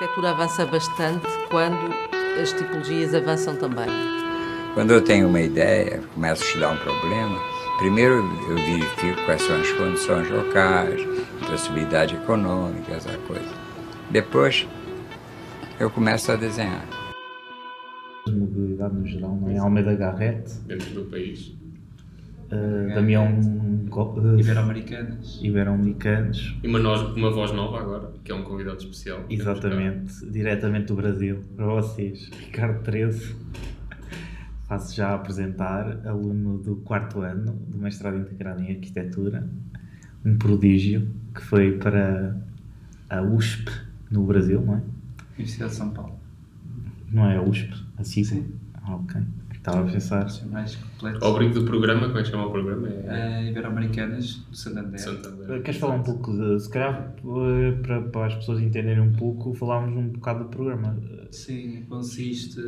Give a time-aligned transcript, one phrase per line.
[0.00, 1.76] arquitetura avança bastante quando
[2.40, 3.86] as tipologias avançam também.
[4.72, 7.38] Quando eu tenho uma ideia, começo a estudar um problema,
[7.78, 8.14] primeiro
[8.48, 11.02] eu verifico quais são as condições locais,
[11.46, 13.52] possibilidade econômica, essa coisa.
[14.10, 14.66] Depois
[15.78, 16.86] eu começo a desenhar.
[18.26, 19.58] Mobilidade no geral, não é?
[19.58, 21.54] Almeida Garrett, dentro do país.
[22.52, 25.40] Uh, Damião uh, Ibero-americanas.
[25.42, 29.24] Ibero-Americanos, E uma, nós, uma voz nova agora, que é um convidado especial.
[29.28, 32.30] exatamente, diretamente do Brasil, para vocês.
[32.46, 33.34] Ricardo 13,
[34.68, 39.48] faço já a apresentar, aluno do quarto ano do mestrado integrado em arquitetura,
[40.24, 42.36] um prodígio que foi para
[43.08, 43.70] a USP
[44.10, 44.82] no Brasil, não é?
[45.34, 46.18] Universidade de São Paulo.
[47.10, 48.36] Não é a USP, a CISA?
[48.36, 48.52] Sim.
[48.74, 49.20] Ah, ok.
[49.60, 50.26] Estava a pensar.
[50.50, 51.22] Mais completo.
[51.22, 52.88] Ao brinco do programa, como é que chama o programa?
[52.88, 54.98] É Eh, Ibero-americanas do Santander.
[54.98, 55.62] Santander.
[55.62, 59.52] Queres falar um pouco, de, se calhar, eh, para, para as pessoas entenderem um pouco,
[59.52, 60.96] falámos um bocado do programa.
[61.30, 62.58] Sim, consiste.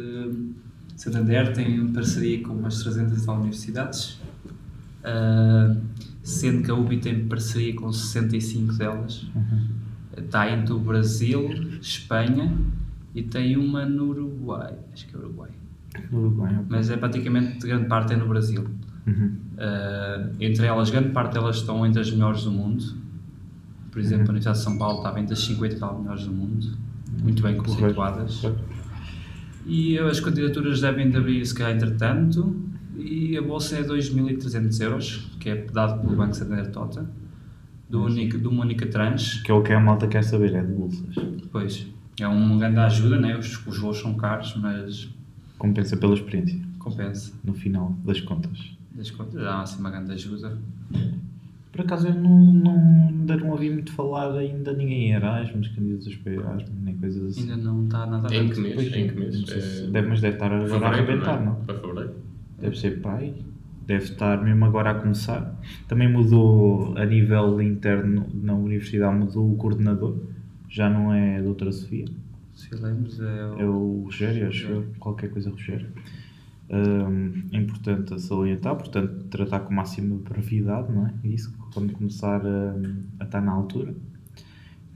[0.95, 4.21] Santander tem parceria com umas 300 e tal universidades,
[5.03, 5.75] ah,
[6.23, 9.27] sendo que a UBI tem parceria com 65 delas.
[10.15, 11.49] Está entre o Brasil,
[11.81, 12.55] Espanha
[13.15, 14.75] e tem uma no Uruguai.
[14.93, 15.49] Acho que é Uruguai.
[16.11, 16.67] No Uruguai, ok.
[16.69, 18.67] Mas é praticamente grande parte é no Brasil.
[19.07, 19.37] Uhum.
[19.55, 22.85] Uh, entre elas, grande parte delas estão entre as melhores do mundo.
[23.91, 26.33] Por exemplo, a Universidade de São Paulo estava entre as 50 e tal melhores do
[26.33, 26.67] mundo,
[27.23, 28.41] muito bem conceituadas.
[28.41, 28.65] Correto.
[29.67, 32.57] E as candidaturas devem de abrir, se calhar, entretanto,
[32.97, 37.09] e a bolsa é 2.300 euros, que é dado pelo Banco Santander Tota,
[37.89, 39.43] do único, de uma única tranche.
[39.43, 41.15] Que é o que a malta quer saber, é de bolsas.
[41.53, 41.87] Pois,
[42.19, 43.37] é uma grande ajuda, né?
[43.37, 45.11] os, os voos são caros, mas
[45.63, 47.33] Compensa pela experiência, compensa.
[47.45, 48.77] no final das contas.
[48.97, 50.59] Das contas, dá assim uma grande ajuda.
[51.71, 56.17] Por acaso eu não, não, ainda não ouvi muito falar ainda ninguém em Erasmus, candidatos
[56.17, 57.43] para Erasmus, nem coisas assim.
[57.51, 58.55] Ainda não está nada Em aberto.
[58.57, 58.93] que mês?
[58.97, 59.37] Em que mês?
[59.47, 61.55] se- É- deve, mas deve estar agora a Fevereiro, arrebentar, não?
[61.65, 62.15] Para fevereiro?
[62.61, 63.33] Deve ser pai.
[63.87, 65.55] Deve estar mesmo agora a começar.
[65.87, 70.17] Também mudou a nível interno na universidade, mudou o coordenador.
[70.69, 72.07] Já não é a doutora Sofia,
[72.63, 73.61] Se lembres, é o...
[73.61, 75.89] é o Rogério, acho eu, qualquer coisa Rogério.
[76.71, 81.15] Hum, é importante a salientar, portanto, tratar com máxima brevidade, não é?
[81.25, 82.75] Isso, quando começar a,
[83.21, 83.95] a estar na altura.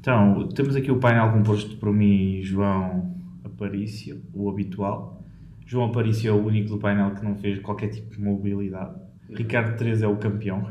[0.01, 5.25] Então, temos aqui o painel composto por mim e João Aparício, o habitual.
[5.67, 8.95] João Aparício é o único do painel que não fez qualquer tipo de mobilidade.
[9.31, 10.69] Ricardo 3 é o campeão,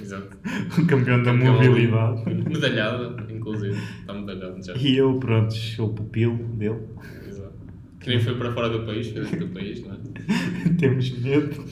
[0.00, 0.36] Exato.
[0.78, 2.22] o campeão da Campeão mobilidade.
[2.48, 3.76] Medalhada, inclusive.
[4.00, 4.74] Está medalhado já.
[4.74, 6.86] E eu, pronto, sou o pupilo dele.
[7.26, 7.54] Exato.
[8.00, 9.98] Que nem foi para fora do país, foi dentro do país, não é?
[10.78, 11.64] Temos medo.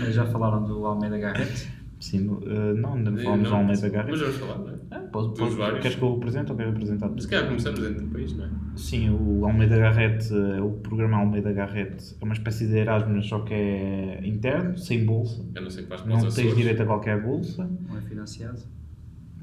[0.00, 1.68] Mas já falaram do Almeida Garrett?
[2.00, 4.18] Sim, no- eh, não, ainda não Eh, falamos do não, Almeida Mas Garrett.
[4.18, 4.74] vamos falar, não é?
[4.90, 5.80] Ah, posso, vários.
[5.80, 7.10] queres que eu apresente ou queres apresentar?
[7.20, 8.50] Se calhar começamos dentro do país, não é?
[8.76, 13.40] Sim, o Almeida Garrett, eh, o programa Almeida Garrett é uma espécie de Erasmus, só
[13.40, 15.44] que é interno, sem bolsa.
[15.54, 16.56] Eu não sei que faz para Não os tens Açores.
[16.56, 18.58] direito a qualquer bolsa, Não é financiado?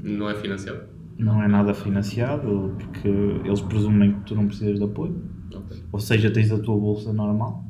[0.03, 0.81] Não é financiado?
[1.17, 5.15] não é nada financiado, porque eles presumem que tu não precisas de apoio.
[5.53, 5.77] Ok.
[5.91, 7.63] Ou seja, tens a tua bolsa normal,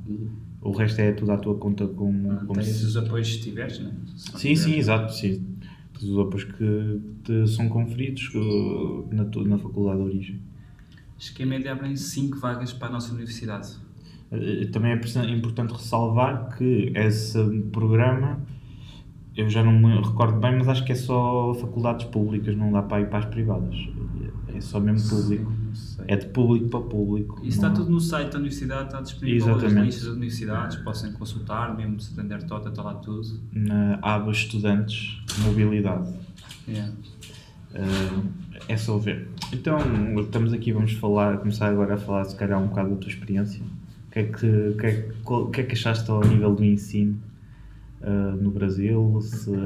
[0.62, 3.80] o resto é tudo à tua conta como, como Tens se- os apoios se tiveres,
[3.80, 3.92] né?
[4.16, 4.78] Se não Sim, sim, tiveres.
[4.78, 5.44] exato, sim.
[5.98, 10.40] Tens os apoios que te são conferidos eh, na, tua- na faculdade de origem.
[11.18, 13.70] Acho que em média abrem 5 vagas para a nossa universidade.
[14.32, 17.38] Eh, Também é importante ressalvar que esse
[17.72, 18.40] programa,
[19.36, 22.82] eu já não me recordo bem, mas acho que é só faculdades públicas, não dá
[22.82, 23.76] para ir para as privadas.
[24.56, 25.52] É só mesmo público.
[25.52, 25.61] Não
[26.08, 27.40] É de público para público.
[27.44, 29.78] Isso está Não- tudo no site da universidade, está disponível Exatamente.
[29.80, 33.40] as listas das universidades, possam consultar, mesmo de Santander Tota, está lá tudo.
[33.54, 36.12] Na aba Estudantes Mobilidade.
[36.68, 36.94] Yeah.
[37.74, 38.28] Uh,
[38.68, 39.28] é só ver.
[39.54, 39.78] Então,
[40.20, 43.62] estamos aqui, vamos falar, começar agora a falar, se calhar, um bocado da tua experiência.
[44.08, 47.18] O que é que, que, é, que- que, é que achaste ao nível do ensino
[48.04, 49.20] uh, no Brasil?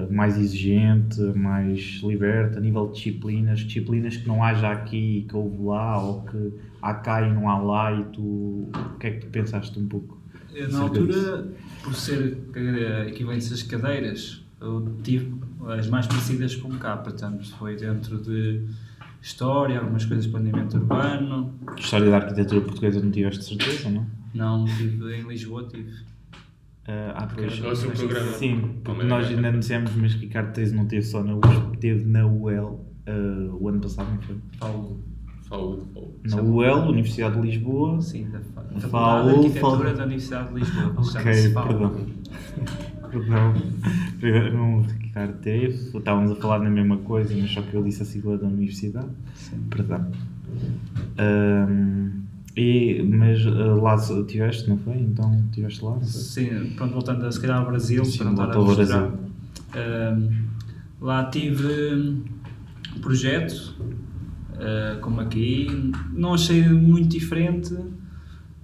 [0.09, 5.35] Mais exigente, mais liberta, a nível de disciplinas, disciplinas que não haja aqui e que
[5.35, 9.11] houve lá, ou que há cá e não há lá, e tu, o que é
[9.11, 10.19] que tu pensaste um pouco?
[10.53, 11.47] Eu, Na altura,
[11.83, 12.37] por ser
[13.07, 15.33] equivalentes às cadeiras, eu tive
[15.67, 18.63] as mais parecidas com cá, portanto, foi dentro de
[19.21, 21.53] história, algumas coisas de planeamento urbano.
[21.77, 24.05] História da arquitetura portuguesa não tiveste certeza, não?
[24.33, 25.91] Não, tive em Lisboa, tive.
[26.87, 28.31] Uh, ah, pois, É o seu programa.
[28.33, 32.27] Sim, porque nós ainda dissemos, mas Ricardo 13 não teve só na USP, teve na
[32.27, 34.35] UEL uh, o ano passado, não foi?
[36.29, 38.01] Na UEL, Universidade de Lisboa.
[38.01, 39.97] sim, da fa- Falo, Faculdade de Arquitetura falo.
[39.97, 40.93] da Universidade de Lisboa.
[40.97, 41.23] Ok,
[41.53, 42.05] perdão.
[43.11, 43.53] Perdão.
[44.19, 48.01] Perdão, não, Ricardo teve, estávamos a falar na mesma coisa, mas só que eu disse
[48.01, 49.07] a sigla da universidade.
[49.69, 50.11] Perdão.
[51.17, 52.24] Ahm,
[52.55, 54.95] e, mas ah, lá estiveste, não foi?
[54.97, 56.01] Então estiveste lá?
[56.01, 59.25] Sim, pronto, voltando a, se calhar ao Brasil, Sim, para não estar a.
[59.77, 60.45] Ahm,
[61.01, 61.93] lá tive
[62.95, 63.75] um projeto,
[64.53, 67.75] ah, como aqui, não achei muito diferente,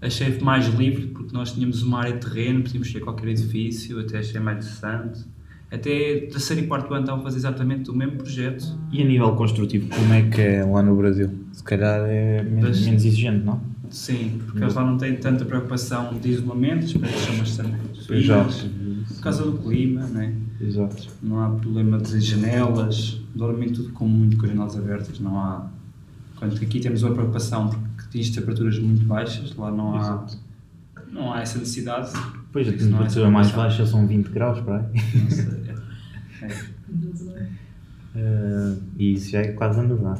[0.01, 4.19] achei mais livre, porque nós tínhamos uma área de terreno, podíamos ter qualquer edifício, até
[4.19, 5.25] achei mais interessante.
[5.69, 8.77] Até terceiro e quarto ano estavam a fazer exatamente o mesmo projeto.
[8.91, 11.29] E a nível construtivo, como é que é lá no Brasil?
[11.53, 13.71] Se calhar é menos, menos exigente, não?
[13.91, 18.53] Sim, porque eles lá não têm tanta preocupação de isolamento, as paredes são bastante Exato.
[18.53, 20.33] finas, por causa do clima, né?
[20.61, 21.07] Exato.
[21.21, 25.67] não há problema de janelas, dormem tudo com muito com as janelas abertas, não há...
[26.35, 30.37] Enquanto aqui temos uma preocupação porque atinge temperaturas muito baixas, lá não há, Exato.
[31.11, 32.11] não há essa necessidade.
[32.51, 35.19] Pois a é temperatura mais baixa são 20 graus para aí.
[35.21, 36.47] Não sei, é-
[38.15, 40.19] é, Ah, e isso já é quase a nevar.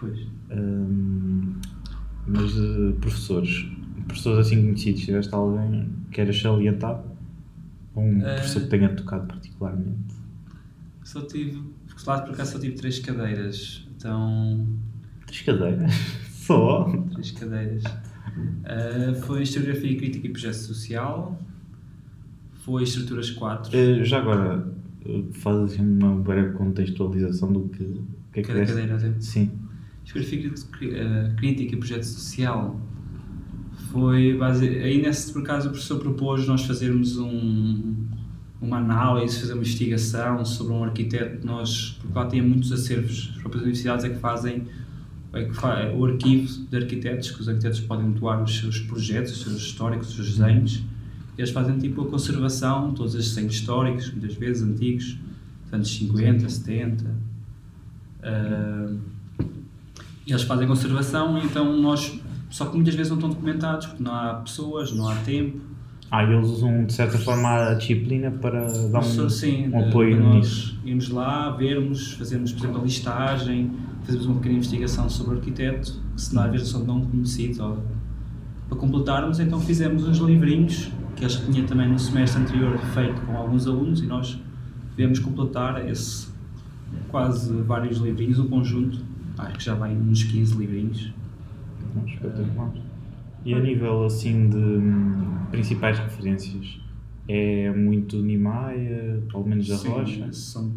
[0.00, 0.18] pois.
[0.50, 1.54] Ahm,
[2.26, 3.66] mas eh, professores,
[4.06, 7.02] professores assim conhecidos, tiveste alguém que queiras salientar?
[7.94, 10.14] Ou um Eh, professor que tenha tocado particularmente?
[11.04, 14.66] Só tive, porque lá por acaso só tive três cadeiras, então
[15.26, 15.92] Três cadeiras?
[16.30, 16.84] Só?
[17.12, 17.82] três cadeiras.
[18.64, 21.40] Ah, foi Historiografia Crítica e Projeto Social,
[22.64, 24.72] foi Estruturas 4, Eh, já agora,
[25.04, 27.84] eh, faz assim uma breve contextualização do que,
[28.32, 28.74] que é que cada deste?
[28.76, 29.16] cadeira.
[29.20, 29.50] Sim.
[30.06, 32.80] Historiografia eh, Crítica e Projeto Social
[33.90, 34.66] foi base...
[34.66, 38.06] aí nesse por acaso o professor propôs nós fazermos um,
[38.60, 43.40] uma análise, fazer uma investigação sobre um arquiteto nós, porque lá tem muitos acervos, as
[43.40, 44.64] próprias universidades é que fazem
[45.32, 49.42] é que o arquivo de arquitetos, que os arquitetos podem doar os seus projetos, os
[49.42, 50.82] seus históricos, os seus desenhos,
[51.36, 55.18] eles fazem tipo a conservação, todos estes desenhos históricos, muitas vezes antigos,
[55.64, 57.14] dos anos 50, 70,
[58.22, 58.94] ah,
[60.26, 62.18] e eles fazem conservação, então nós,
[62.50, 65.60] só que muitas vezes não estão documentados, porque não há pessoas, não há tempo.
[66.10, 70.20] Ah, e eles usam de certa forma a disciplina para dar um, sim, um apoio
[70.20, 70.80] nós nisso.
[70.84, 76.00] Irmos lá, vermos, fazermos, por exemplo, a listagem, fazermos uma pequena investigação sobre o arquiteto,
[76.14, 77.78] que se não às vezes são não conhecidos, ou,
[78.68, 83.36] para completarmos, então fizemos uns livrinhos, que eles tinham também no semestre anterior feito com
[83.36, 84.38] alguns alunos, e nós
[84.96, 86.28] viemos completar esse,
[87.08, 89.05] quase vários livrinhos, um conjunto,
[89.38, 91.12] acho que já vai uns 15 livrinhos.
[92.06, 92.72] Espetacular.
[93.44, 96.80] E a nível assim de hum, principais referências,
[97.28, 100.30] é muito Niemeyer, pelo menos a Sim, Rocha?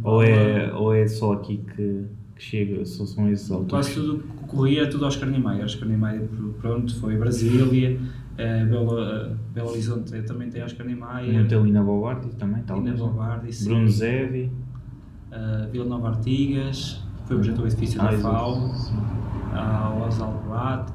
[0.04, 3.88] Ou é, ou é só aqui que, que chega, só são esses autores?
[3.88, 5.66] Quase tudo que corria tudo Oscar Niemeyer.
[5.66, 6.28] Oscar Niemeyer,
[6.62, 8.00] pronto, foi Brasília,
[8.38, 12.64] eh, Belo, eh, Belo Horizonte eh, também tem Oscar Niemeyer, Muito a Lina Bogardi também,
[12.64, 13.00] talvez.
[13.00, 13.10] não?
[13.10, 13.66] Bobardi, sim.
[13.66, 14.52] Bruno Zevi.
[15.32, 18.18] Eh, Vila Nova Artigas, foi o projeto Ah, da.
[18.18, 18.72] FAO,
[19.54, 20.40] há o Oswaldo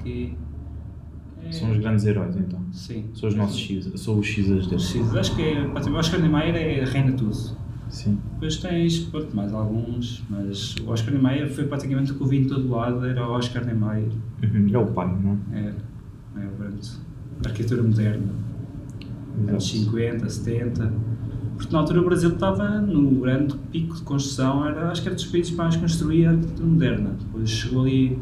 [0.05, 2.61] eh, São os grandes heróis então.
[2.73, 3.09] Sim.
[3.15, 4.83] São os nossos X, são os Xas deles.
[4.85, 7.37] Sim, Acho que é, praticamente, Oscar Niemeyer é, reina tudo.
[7.89, 8.19] Sim.
[8.33, 12.39] Depois tens pronto, mais alguns, mas o Oscar Niemeyer foi praticamente o que eu vi
[12.39, 14.11] em todo lado, era o Oscar Niemeyer.
[14.43, 14.69] Uhum.
[14.73, 15.61] É o pai, não é?
[15.61, 15.75] É,
[16.43, 16.91] é o grande.
[17.45, 18.33] Arquitetura moderna.
[19.49, 19.85] Anos Exato.
[19.91, 20.93] 50, 70.
[21.57, 25.15] Porque na altura o Brasil estava no grande pico de construção, era, acho que era
[25.15, 27.11] dos países mais construía arquitetura moderna.
[27.19, 28.19] Depois chegou ali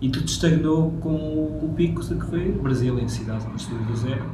[0.00, 3.96] e tudo estagnou com o pico de que foi o Brasil em cidade construída do
[3.96, 4.24] zero.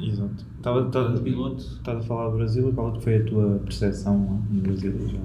[0.00, 0.44] Exato.
[0.56, 1.58] Estava, estava, piloto.
[1.62, 4.94] estás a falar do Brasil, qual é foi a tua percepção no Brasil?
[5.08, 5.18] Já?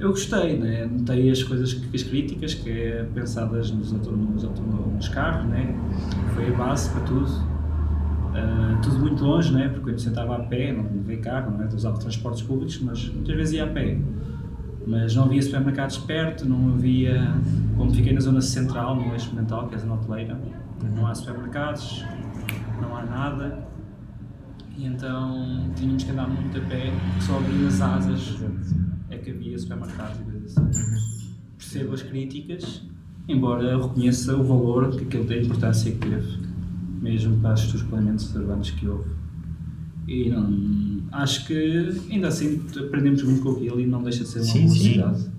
[0.00, 0.86] Eu gostei, né?
[0.86, 5.74] notei as coisas, as críticas que é pensadas nos, auto- nos carros, né?
[6.34, 7.53] foi a base para tudo.
[8.34, 9.68] Ah, tudo muito longe, né?
[9.68, 11.68] porque eu sentava a pé, não levei carro, não é?
[11.72, 13.98] usava transportes públicos, mas muitas vezes ia a pé.
[14.86, 17.32] Mas não havia supermercados perto, não havia.
[17.76, 20.38] Como fiquei na zona central, no eixo mental, que é a zona hoteleira,
[20.94, 22.04] não há supermercados,
[22.82, 23.66] não há nada.
[24.76, 28.42] E então tínhamos que andar muito a pé, porque só abria as asas
[29.08, 31.24] é que havia supermercados e coisas assim.
[31.56, 32.82] Percebo as críticas,
[33.28, 36.38] embora reconheça o valor que aquilo tem, a importância que teve,
[37.04, 39.10] mesmo para os planeamentos urbanos que houve.
[40.08, 44.38] E não, acho que ainda assim aprendemos muito com aquilo e não deixa de ser
[44.40, 44.92] uma Sim, sim.
[44.94, 45.34] velocidade.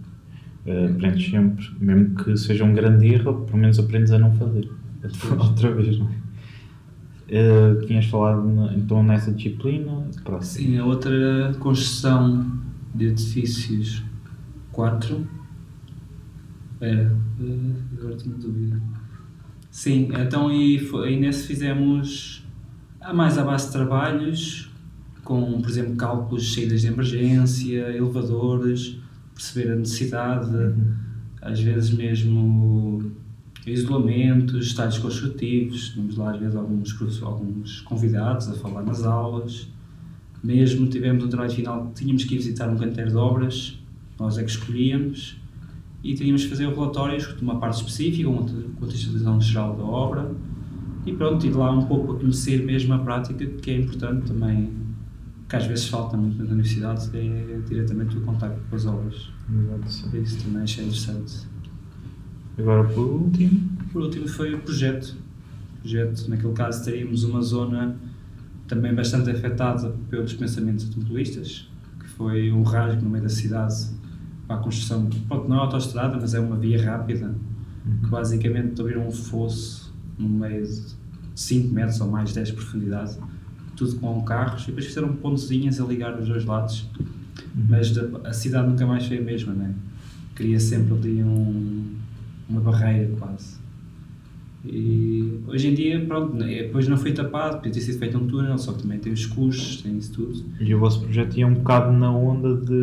[0.65, 4.69] Uh, aprendes sempre, mesmo que seja um grande erro, pelo menos aprendes a não fazer.
[5.39, 6.25] Outra vez, não é?
[7.27, 10.65] Uh, tinhas falado na- então nessa disciplina, próximo.
[10.67, 11.11] Sim, a outra
[11.59, 12.51] construção
[12.93, 14.03] de edifícios
[14.71, 15.27] 4.
[16.81, 18.79] Era, eh, agora tenho dúvida.
[19.75, 22.41] Sim, então e, foi, e nesse fizemos
[23.01, 24.71] há mais à base de trabalhos,
[25.21, 28.95] com, por exemplo, cálculos de saídas de emergência, elevadores,
[29.33, 30.49] perceber a necessidade,
[31.41, 33.11] às vezes mesmo
[33.67, 39.67] isolamentos, estádios construtivos, tínhamos lá às vezes alguns, alguns convidados a falar nas aulas,
[40.41, 43.77] mesmo tivemos um trabalho final que tínhamos que ir visitar um canteiro de obras,
[44.17, 45.35] nós é que escolhíamos,
[46.05, 48.43] e teríamos que fazer relatórios de uma parte específica, uma
[48.79, 50.31] contextualização geral da obra,
[51.03, 54.71] e pronto, ir lá um pouco a conhecer mesmo a prática, que é importante também,
[55.49, 59.31] que às vezes falta muito nas universidades, é diretamente o contacto com as obras.
[59.51, 60.17] Exato.
[60.17, 61.47] Isso também achei interessante.
[62.55, 63.67] Agora por último.
[63.91, 65.15] Por último foi o projeto.
[65.77, 67.97] O projeto, naquele caso, teríamos uma zona
[68.67, 71.67] também bastante afetada pelos pensamentos automobilistas,
[71.99, 73.89] que foi um rasgo no meio da cidade
[74.47, 77.33] para a construção, pronto, não é autoestrada, mas é uma via rápida,
[78.03, 80.81] que basicamente abriram um fosso no meio de
[81.35, 83.17] 5 metros ou mais 10 de profundidade,
[83.75, 86.87] tudo com carros, e depois fizeram pontezinhas a ligar os dois lados,
[87.69, 89.73] mas da- a cidade nunca mais foi a mesma, né?
[90.33, 91.85] Cria sempre ali um,
[92.49, 93.55] uma barreira quase.
[94.67, 98.25] E hoje em dia, pronto, né, depois não foi tapado, podia ter sido feito um
[98.25, 100.43] túnel, só que também tem os custos, tem isso tudo.
[100.59, 102.73] E o vosso projeto ia um bocado na onda de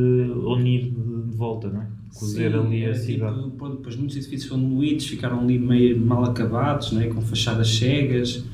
[0.46, 0.92] unir
[1.42, 1.86] volta, não é?
[2.14, 3.34] Cozer Sim, ali a era cidade.
[3.36, 7.68] Tipo, pronto, depois muitos edifícios foram demolidos, ficaram ali meio mal acabados, né, com fachadas
[7.68, 8.44] cegas,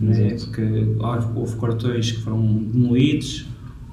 [0.00, 0.44] né, Exato.
[0.44, 2.40] porque houve, houve quartões que foram
[2.72, 3.46] demolidos,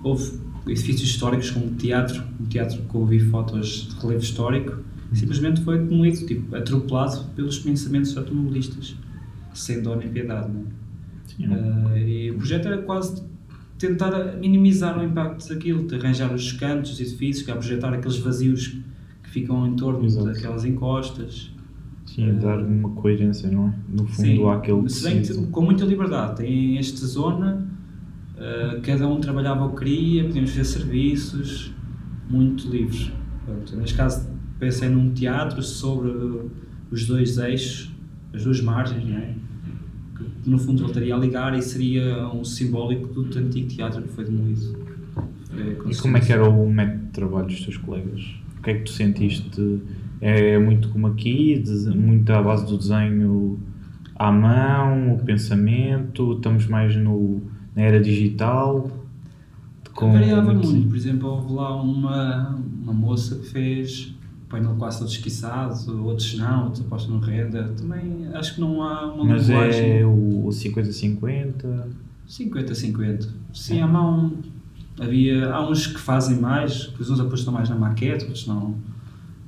[0.03, 4.77] houve edifícios históricos como o teatro, um teatro que eu vi fotos de relevo histórico,
[5.13, 8.95] simplesmente foi demolido, tipo, atropelado pelos pensamentos automobilistas,
[9.53, 10.51] sem dó nem piedade.
[10.51, 10.63] Né?
[11.25, 13.23] Sim, Ah, e o projeto era quase
[13.77, 18.17] tentar minimizar o impacto daquilo, de arranjar os cantos, os edifícios, que é projetar aqueles
[18.17, 18.79] vazios
[19.23, 20.27] que ficam em torno Exato.
[20.27, 21.51] daquelas encostas.
[22.05, 23.73] Sim, dar uma coerência, não é?
[23.89, 26.37] No fundo Sim, há aquele se bem que com muita liberdade.
[26.37, 27.67] Tem esta zona,
[28.37, 31.73] ah, cada um trabalhava o que queria, podíamos fazer serviços,
[32.29, 33.11] muito livres.
[33.45, 36.11] Pronto, neste caso, pensei num teatro sobre
[36.91, 37.91] os dois eixos,
[38.33, 39.35] as duas margens, não é?
[40.43, 44.09] Que no fundo ele estaria a ligar e seria um simbólico do antigo teatro que
[44.09, 44.77] foi demolido.
[45.81, 48.21] Foi E como é que era o método de trabalho dos teus colegas?
[48.59, 49.81] O que é que tu sentiste?
[50.21, 51.61] É muito como aqui,
[51.95, 53.59] muito à base do desenho
[54.15, 57.41] à mão, o pensamento, estamos mais no,
[57.75, 58.89] na era digital?
[59.93, 64.15] com Variava muito- muito, por exemplo, houve lá uma, uma moça que fez
[64.53, 67.73] painel quase todo esquiçado, outros não, outros apostam no renda.
[67.75, 71.87] Também acho que não há uma Mas linguagem é o 50-50?
[72.29, 73.29] 50-50.
[73.51, 74.31] Sim, à mão
[74.99, 78.75] havia, há uns que fazem mais, que uns apostam mais na maquete, outros não,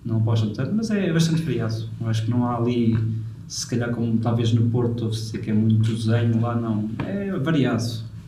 [0.03, 1.87] não apostam tanto, mas é bastante variado.
[2.05, 2.97] Acho que não há ali,
[3.47, 6.89] se calhar como talvez no Porto, se que é muito desenho, lá não.
[7.05, 7.83] É variado.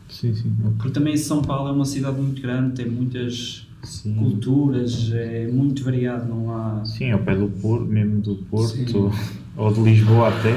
[0.08, 0.56] Sim, sim.
[0.78, 4.14] Porque também São Paulo é uma cidade muito grande, tem muitas Sim.
[4.16, 6.84] culturas, é muito variado, não há.
[6.84, 9.10] Sim, ao pé do Porto, mesmo do Porto, Sim.
[9.56, 10.52] ou de Lisboa até,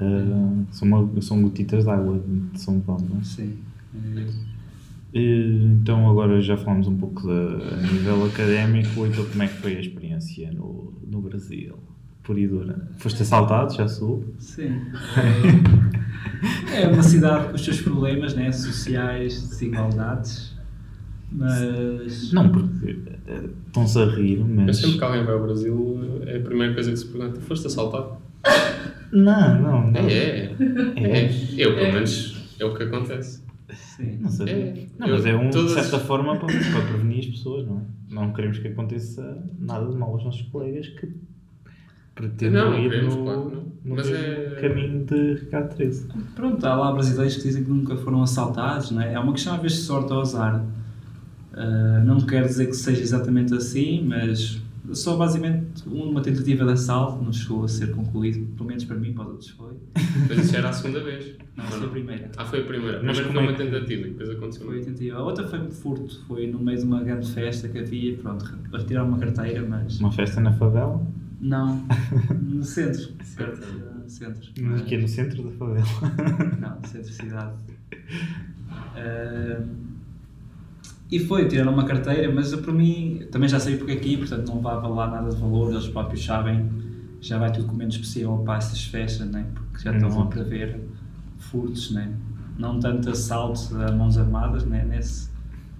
[0.00, 2.20] eh, são, uma, são gotitas de água
[2.52, 3.24] de São Paulo, não é?
[3.24, 3.54] Sim.
[5.14, 5.20] É,
[5.64, 9.76] Então agora já falamos um pouco da, a nível académico, então como é que foi
[9.76, 11.76] a experiência no, no Brasil?
[12.22, 12.88] Pura e dura.
[12.98, 14.26] Foste assaltado, já soube?
[14.38, 14.80] Sim.
[16.72, 20.51] É, é uma cidade com os seus problemas né, sociais, desigualdades,
[21.34, 22.32] mas.
[22.32, 24.76] Não, porque eh, estão-se a rir, Mas mas...
[24.78, 28.16] sempre que alguém vai ao Brasil, é a primeira coisa que se pergunta: foste assaltado?
[29.12, 30.00] Não, não, não.
[30.00, 30.54] É, é.
[30.96, 31.30] é.
[31.56, 33.42] Eu, pelo menos, é o que acontece.
[33.74, 34.18] Sim.
[34.20, 34.54] Não sabia.
[34.54, 34.86] É.
[34.98, 37.82] Não, mas é um, todas- de certa forma, para, para prevenir as pessoas, não é?
[38.14, 41.08] Não queremos que aconteça nada de mal aos nossos colegas que
[42.14, 43.50] pretendam Não, não ir queremos, no, claro não.
[43.84, 46.08] no Mas é- caminho de Ricardo 13.
[46.34, 49.14] Pronto, há lá brasileiros que dizem que nunca foram assaltados, não é?
[49.14, 50.64] É uma questão às vezes de sorte ou azar.
[51.54, 54.60] Ah, não quero dizer que seja exatamente assim, mas
[54.92, 59.12] só basicamente uma tentativa de assalto não chegou a ser concluído, pelo menos para mim,
[59.12, 59.72] para os outros foi.
[60.28, 61.36] Mas isso era a segunda vez.
[61.56, 62.30] Não, foi a primeira.
[62.36, 63.02] Ah, foi a primeira.
[63.02, 64.66] Mas foi é uma que- tentativa e depois aconteceu.
[64.66, 65.18] Foi a tentativa.
[65.18, 68.44] A outra foi um furto, foi no meio de uma grande festa que havia, pronto,
[68.72, 70.00] retiraram uma carteira, mas.
[70.00, 71.00] Uma festa na favela,
[71.40, 71.86] Não,
[72.42, 73.08] no centro.
[73.36, 74.48] Perto do centro.
[74.60, 75.86] mas aqui é no centro da favela.
[76.60, 77.56] Não, no centro da cidade.
[78.94, 79.60] Ah,
[81.12, 84.56] e foi, tiraram uma carteira, mas para mim, também já sei porque aqui, portanto não
[84.56, 86.70] levava lá nada de valor, eles próprios sabem,
[87.20, 89.46] já vai tudo com menos possível para essas festas, né?
[89.54, 90.28] porque já estão a Exato.
[90.28, 90.80] prever
[91.36, 92.10] furtos, né?
[92.58, 94.86] não tanto assaltos a mãos armadas né?
[94.86, 95.28] Nesse,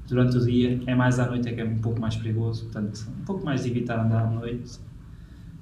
[0.06, 3.02] durante o dia, é mais à noite é que é um pouco mais perigoso, portanto
[3.18, 4.78] um pouco mais de evitar andar à noite.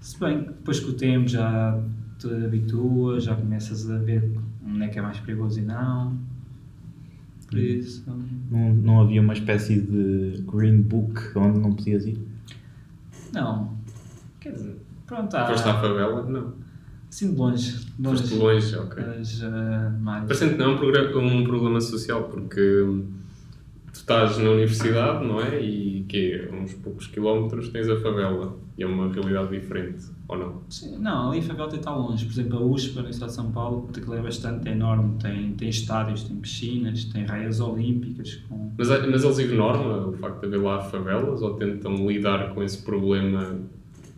[0.01, 1.81] Se bem que depois com o tempo já
[2.19, 4.37] te habituas, já começas a ver
[4.67, 6.19] onde é que é mais perigoso e não.
[7.51, 8.05] Por isso.
[8.51, 12.17] Não, não havia uma espécie de green book onde não podias ir?
[13.33, 13.77] Não.
[14.39, 15.47] Quer dizer, pronto, há.
[15.47, 16.23] Foste à favela?
[16.23, 16.55] Não.
[17.11, 17.87] Assim de longe.
[17.99, 19.05] longe Foste longe, ok.
[19.05, 20.25] Mas ah, mais.
[20.27, 23.05] Parecendo que não é um, um problema social, porque hum,
[23.93, 25.61] tu estás na universidade, não é?
[25.61, 28.57] E que a uns poucos quilómetros tens a favela.
[28.81, 30.63] E é uma realidade diferente, ou não?
[30.71, 32.25] Sim, não, ali a favela estar longe.
[32.25, 35.19] Por exemplo, a USP, a Universidade de São Paulo, é bastante é enorme.
[35.21, 38.37] Tem, tem estádios, tem piscinas, tem raias olímpicas.
[38.49, 38.73] Com...
[38.79, 42.79] Mas, mas eles ignoram o facto de haver lá favelas ou tentam lidar com esse
[42.83, 43.59] problema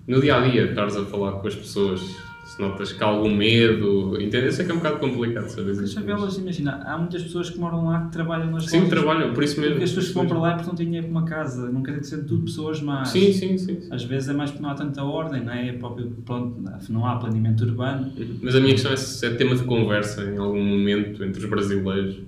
[0.06, 0.66] no dia a dia?
[0.66, 2.16] Estares a falar com as pessoas,
[2.52, 4.46] se notas que há algum medo, entende?
[4.46, 5.94] Eu sei que é um bocado complicado saber As isso.
[5.94, 8.90] favelas, imagina, há muitas pessoas que moram lá que trabalham nas Sim, lojas.
[8.90, 9.72] trabalham, por isso mesmo.
[9.76, 11.70] Porque as pessoas que vão para lá é porque não têm dinheiro para uma casa.
[11.70, 13.08] Não quer dizer que sejam tudo pessoas más.
[13.08, 13.80] Sim, sim, sim.
[13.80, 13.88] sim.
[13.90, 15.68] Às vezes é mais porque não há tanta ordem, não é?
[15.68, 18.12] É próprio, pronto, não há planeamento urbano.
[18.42, 21.48] Mas a minha questão é se é tema de conversa em algum momento entre os
[21.48, 22.18] brasileiros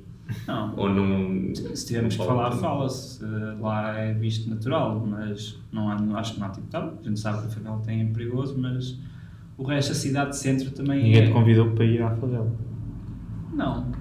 [0.48, 0.74] Não.
[0.76, 1.54] ou não.
[1.54, 3.22] Se tivermos que falar, fala-se.
[3.22, 6.98] Eh, Lá é visto natural, mas não há, acho que não há tipo tal.
[7.00, 8.96] A gente sabe que a favela tem é perigoso, mas
[9.56, 11.26] o resto da cidade de centro também Ninguém é.
[11.26, 12.52] te convidou para ir à favela.
[13.52, 13.92] Não,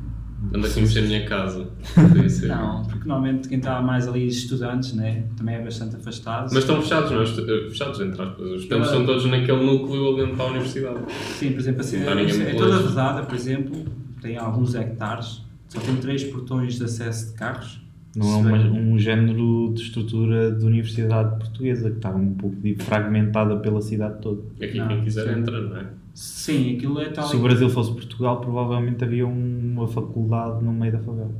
[0.51, 1.69] Anda aqui a minha casa.
[2.27, 2.47] Ser.
[2.47, 5.23] não, porque normalmente quem está mais ali, estudantes, né?
[5.37, 6.49] também é bastante afastado.
[6.51, 7.23] Mas estão fechados, não é?
[7.23, 8.45] Eh, Fechados, entre aspas.
[8.45, 10.99] Os estudantes estão todos naquele núcleo ali dentro da universidade.
[11.37, 13.85] Sim, por exemplo, assim, ninguém é, muito toda vedada, por exemplo,
[14.21, 17.81] tem alguns hectares, só tem três portões de acesso de carros.
[18.15, 23.55] Não é uma- um género de estrutura de universidade portuguesa que está um pouco fragmentada
[23.57, 24.41] pela cidade toda.
[24.61, 25.39] Aqui Não, quem quiser sim.
[25.39, 25.85] entra, não é?
[26.13, 27.25] Sim, aquilo é tal.
[27.25, 31.31] Se o Brasil fosse Portugal, provavelmente havia uma faculdade no meio da favela.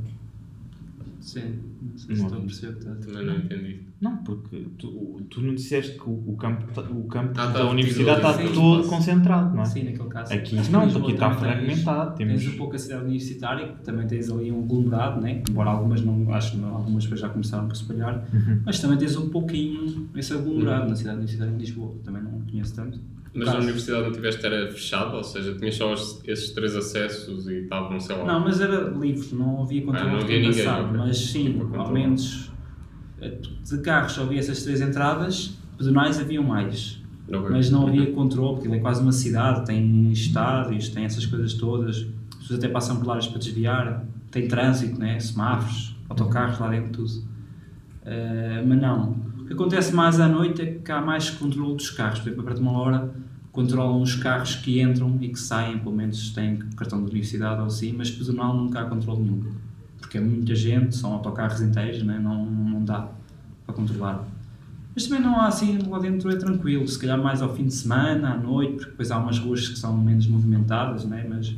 [1.24, 2.74] Sim, não sei se estou a perceber.
[2.84, 3.80] Também não entendi.
[3.98, 7.52] Não, porque tu, tu não disseste que o, o campo, tá- o campo Ah, tá
[7.60, 8.88] da universidade está em todo espaço.
[8.90, 9.64] concentrado, não é?
[9.64, 10.34] Sim, naquele caso.
[10.34, 11.38] Aqui não, em aqui está também tens-
[11.82, 12.16] fragmentado.
[12.16, 12.42] Temos...
[12.42, 15.42] Tens um pouco a cidade universitária, que também tens ali um aglomerado, né?
[15.48, 18.60] embora algumas não, acho que não, algumas já começaram por se espalhar, Uhum.
[18.66, 22.74] mas também tens um pouquinho esse aglomerado na cidade universitária de Lisboa, também não conheço
[22.74, 23.00] tanto.
[23.34, 23.56] Mas Caso.
[23.58, 27.62] a universidade não tiveste era fechada, ou seja, tinhas só os- esses três acessos e
[27.62, 28.24] estavam, sei lá.
[28.24, 30.96] Não, mas era livre, não havia controle Ah, não havia ninguém, passado, ok.
[30.98, 32.52] mas sim, Para ao menos
[33.20, 37.02] eh, de carros só havia essas três entradas, pedonais haviam mais.
[37.28, 37.48] Ok.
[37.50, 41.54] Mas não havia controle, porque ele é quase uma cidade, tem estádios, tem essas coisas
[41.54, 45.18] todas, as pessoas até passam por lá para desviar, tem trânsito, né?
[45.18, 47.10] semáforos, autocarros lá dentro, tudo.
[48.04, 49.12] Eh, mas não.
[49.40, 52.42] O que acontece mais à noite é que há mais controle dos carros, por exemplo,
[52.42, 53.10] a partir de uma hora
[53.54, 57.68] controlam os carros que entram e que saem, pelo menos têm cartão de universidade ou
[57.68, 59.44] assim, mas pedonal nunca há controle nenhum,
[59.98, 62.18] porque é muita gente, são autocarros inteiros, né?
[62.20, 63.08] não, não dá
[63.64, 64.26] para controlar.
[64.92, 67.74] Mas também não há assim, lá dentro é tranquilo, se calhar mais ao fim de
[67.74, 71.24] semana, à noite, porque depois há umas ruas que são menos movimentadas, né?
[71.28, 71.54] mas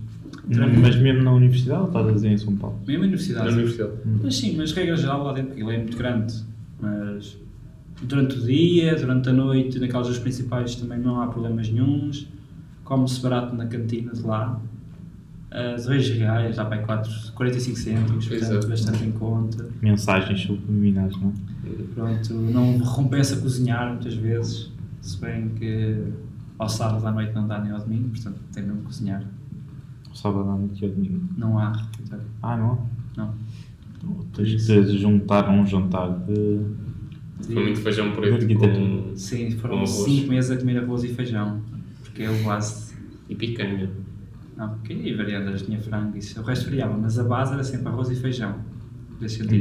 [0.52, 0.82] tranquilo.
[0.82, 2.78] Mas mesmo na universidade, ou estás a dizer em São Paulo?
[2.86, 3.46] mesmo a universidade.
[3.46, 3.92] Na universidade.
[4.22, 6.34] Mas sim, mas regra geral lá dentro, aquilo é muito grande,
[6.78, 7.38] mas
[8.02, 12.26] durante o dia, durante a noite, naquelas ruas principais também não há problemas nenhums,
[12.84, 14.60] come-se barato na cantina de lá,
[15.50, 18.68] as reis reais, já para 4, 45 cêntimos, portanto Exato.
[18.68, 19.68] bastante em conta.
[19.80, 21.82] Mensagens subliminares, não é?
[21.94, 26.12] Pronto, não recompensa cozinhar muitas vezes, se bem que
[26.58, 29.24] ao sábado à noite não dá nem ao domingo, portanto tem mesmo que cozinhar.
[30.12, 31.28] Sábado à noite e ao domingo.
[31.36, 32.24] Não há refeitório.
[32.42, 32.86] Ah, não?
[33.16, 33.34] Não.
[34.34, 36.60] Tens de juntar um jantar de.
[37.44, 39.12] Foi muito feijão preto com...
[39.16, 39.90] Sim, foram arroz.
[39.90, 41.60] 5 meses a comer arroz e feijão,
[42.02, 42.94] porque é o base.
[43.28, 43.90] e picanha.
[44.56, 46.40] Não, porque aí variandas tinha frango, isso.
[46.40, 48.54] O resto variava, mas a base era sempre arroz e feijão.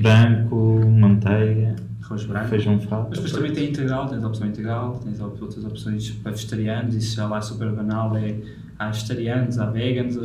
[0.01, 2.47] Branco, manteiga, Arroz branco.
[2.49, 3.07] feijão frado.
[3.09, 7.15] Mas depois também tem integral, tens a opção integral, tens outras opções para vegetarianos, isso
[7.15, 8.35] já lá é super banal, é,
[8.77, 10.15] há vegetarianos, há veganos,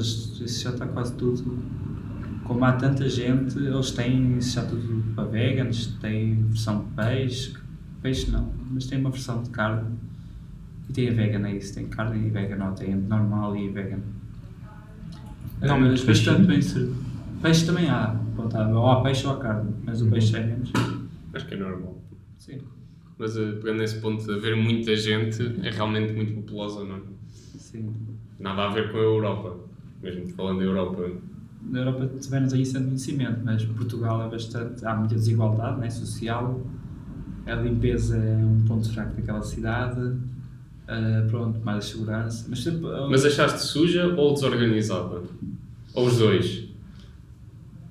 [0.41, 1.59] isso já está quase tudo.
[2.51, 7.55] Como há tanta gente, eles têm isso já tudo para veganos, tem versão de peixe,
[8.03, 9.97] peixe não, mas tem uma versão de carne
[10.89, 14.01] e tem a vegan, é isso, tem carne e vegan, não, tem normal e vegan.
[15.61, 16.25] Não, mas muito peixe.
[16.25, 16.97] servido.
[17.41, 20.45] Peixe também há, pronto, há, ou há peixe ou há carne, mas o peixe é
[20.45, 20.73] menos.
[21.33, 22.03] Acho que é normal.
[22.37, 22.59] Sim.
[23.17, 27.01] Mas eh, pegando nesse ponto de haver muita gente, é realmente muito populosa, não é?
[27.31, 27.95] Sim.
[28.41, 29.57] Nada a ver com a Europa.
[30.03, 31.30] Mesmo falando da Europa.
[31.63, 34.85] Na Europa tivemos aí sem conhecimento, mas Portugal é bastante.
[34.85, 36.61] há muita desigualdade né, social,
[37.47, 40.17] a limpeza é um ponto fraco daquela cidade,
[40.89, 42.47] ah, pronto, mais segurança.
[42.49, 45.23] Mas, sempre, ah, Mas achaste suja ou desorganizada?
[45.95, 46.71] Ou os dois?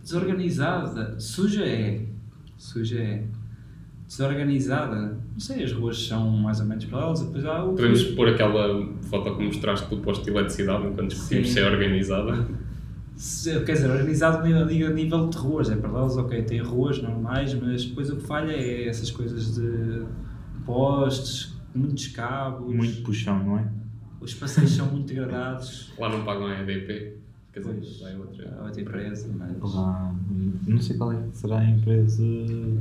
[0.10, 2.02] desorganizada, suja é.
[2.58, 3.24] Suja é.
[4.08, 7.76] Desorganizada, não sei, as ruas são mais ou menos paralelas, depois há o.
[7.76, 12.48] Podemos pôr aquela foto que mostraste do posto de eletricidade enquanto discutimos se é organizada.
[13.20, 17.02] Se- quer dizer, organizado a nível, nível de ruas, é para elas, ok, tem ruas
[17.02, 20.04] normais, mas depois o que falha é essas coisas de
[20.66, 23.68] postes, muitos cabos, Muito puxão, não é?
[24.22, 25.92] os passeios são muito degradados.
[26.00, 27.18] Lá não pagam a EDP.
[27.52, 28.58] Quer dizer, Pois, lá é outra.
[28.60, 29.74] há outra empresa, mas.
[29.74, 30.16] Lá,
[30.68, 32.24] não sei qual é que será a empresa.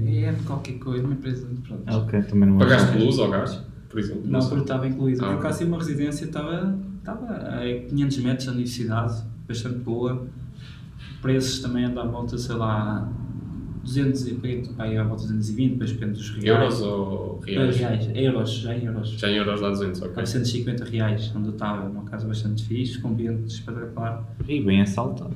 [0.06, 1.48] É qualquer coisa, uma empresa.
[1.66, 1.82] Pronto.
[1.86, 3.04] Ah, ok, também não Pagaste sei.
[3.04, 4.22] luz ao gás, por exemplo?
[4.26, 5.24] Não, porque estava incluído.
[5.24, 10.26] Ah, Por acaso, uma residência estava, estava a 500 metros da universidade, bastante boa.
[11.22, 13.10] Preços também andam à volta, sei lá,
[13.82, 16.46] 200, e- aí à volta de 220, depois depende dos reais.
[16.46, 17.76] Euros ou Ah, reais?
[17.76, 19.08] reais, euros, já em euros.
[19.10, 20.14] Já em euros dá 200, ok.
[20.14, 24.28] 450 reais, onde eu estava, numa casa bastante fixe, com ambiente espetacular.
[24.46, 25.34] E bem assaltado.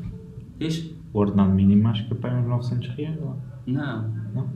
[0.59, 0.91] Diz?
[1.13, 3.37] O ordenado mínimo acho que é para uns 900 reais lá.
[3.67, 4.51] Não, Não?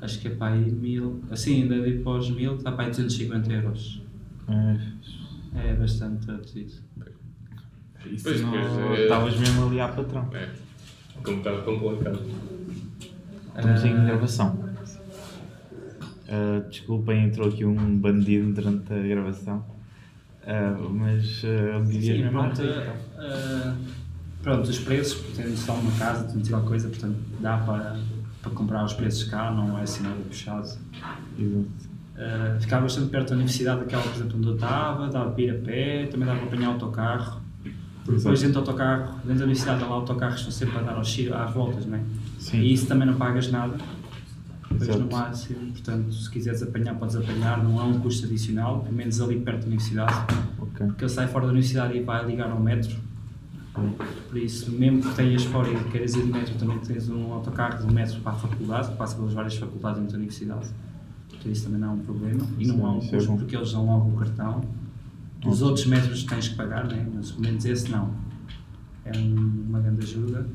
[0.00, 2.90] acho que é para aí mil, assim, ainda de para os mil, está para aí
[2.90, 4.02] 250 euros.
[4.48, 4.76] É,
[5.68, 6.72] É bastante reduzido.
[8.12, 8.66] Isso Pois, não- pois,
[8.98, 10.28] é- Estavas mesmo ali à patrão.
[10.32, 10.48] É.
[11.22, 12.20] Como está complicado.
[13.56, 14.58] Estamos em Ah, gravação.
[16.28, 19.64] Ah, desculpem, entrou aqui um bandido durante a gravação.
[20.46, 23.74] Ah, mas uh, dizias Sim, mesmo pronto, eh,
[24.42, 27.98] pronto, os preços, tendo só uma casa, tendo alguma coisa, portanto dá para,
[28.42, 30.68] para comprar os preços cá, não é assim nada puxado.
[31.36, 32.60] Exato.
[32.60, 35.54] Ficava bastante perto da universidade, aquela, por exemplo, onde eu estava, dava para ir a
[35.58, 37.40] pé, também dava para apanhar autocarro.
[38.06, 41.08] Porque depois dentro do autocarro, dentro da universidade, lá autocarros estão sempre a dar aos,
[41.08, 42.02] às voltas, não é?
[42.38, 42.60] Sim.
[42.60, 43.76] E isso também não pagas nada.
[44.70, 45.04] Depois Exato.
[45.04, 49.20] no máximo, portanto, se quiseres apanhar, podes apanhar, não há um custo adicional, pelo menos
[49.20, 50.14] ali perto da universidade.
[50.58, 50.86] Ok.
[50.86, 52.96] Porque ele sai fora da universidade e vai ligar ao metro.
[54.28, 57.86] Por isso, mesmo que tenhas fora e queiras ir de metro, também tens um autocarro
[57.86, 60.66] do metro para a faculdade, que passa pelas várias faculdades dentro da universidade.
[61.42, 62.46] Por isso também não é um problema.
[62.58, 63.38] E não há um é custo bom.
[63.38, 64.62] porque eles dão logo o cartão.
[65.44, 67.06] Os outros metros tens que pagar, né?
[67.14, 68.14] mas pelo menos esse não.
[69.04, 70.46] É um- uma grande ajuda.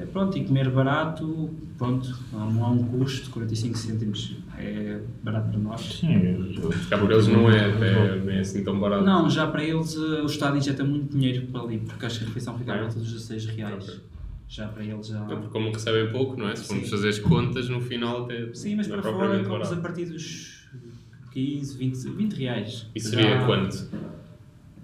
[0.00, 5.58] É, pronto, e comer barato, pronto, não há um custo, 45 cêntimos é barato para
[5.60, 5.80] nós.
[6.00, 9.04] Sim, eu- Cá por eles não é, nem é assim tão barato.
[9.04, 12.24] Não, já para eles eh, o Estado injeta muito dinheiro para ali, porque acho que
[12.24, 12.80] a refeição fica É?
[12.80, 13.84] volta dos 16 reais.
[13.88, 14.00] Ok.
[14.48, 15.20] Já para eles já.
[15.20, 16.56] Porque como recebem pouco, não é?
[16.56, 19.76] Se formos fazer as contas, no final até Sim, mas é para fora comes a
[19.76, 20.53] partir dos
[21.38, 22.86] 15, 20, 20 reais.
[22.94, 23.76] E seria Já- quanto?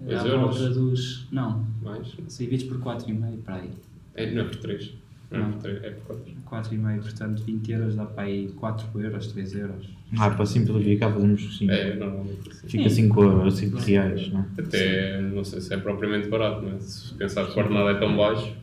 [0.01, 0.57] À Dois euros?
[0.59, 1.27] volta dos.
[1.31, 2.07] Não, Mais?
[2.27, 3.69] se divides por 4,5 para aí.
[4.15, 4.93] É, não é por 3.
[5.31, 5.51] Não é Não.
[5.53, 6.33] por 3, é por 4.
[6.45, 9.85] 4,5, portanto 20 euros dá para aí 4 euros, 3 euros.
[10.17, 11.69] Ah, para simplificar fazemos assim.
[11.69, 12.67] É, normalmente assim.
[12.67, 14.45] Fica 5 cinco reais, não é?
[14.61, 16.79] Até não sei se é propriamente barato, não é?
[16.81, 18.53] Se pensar que o ordenado é tão baixo,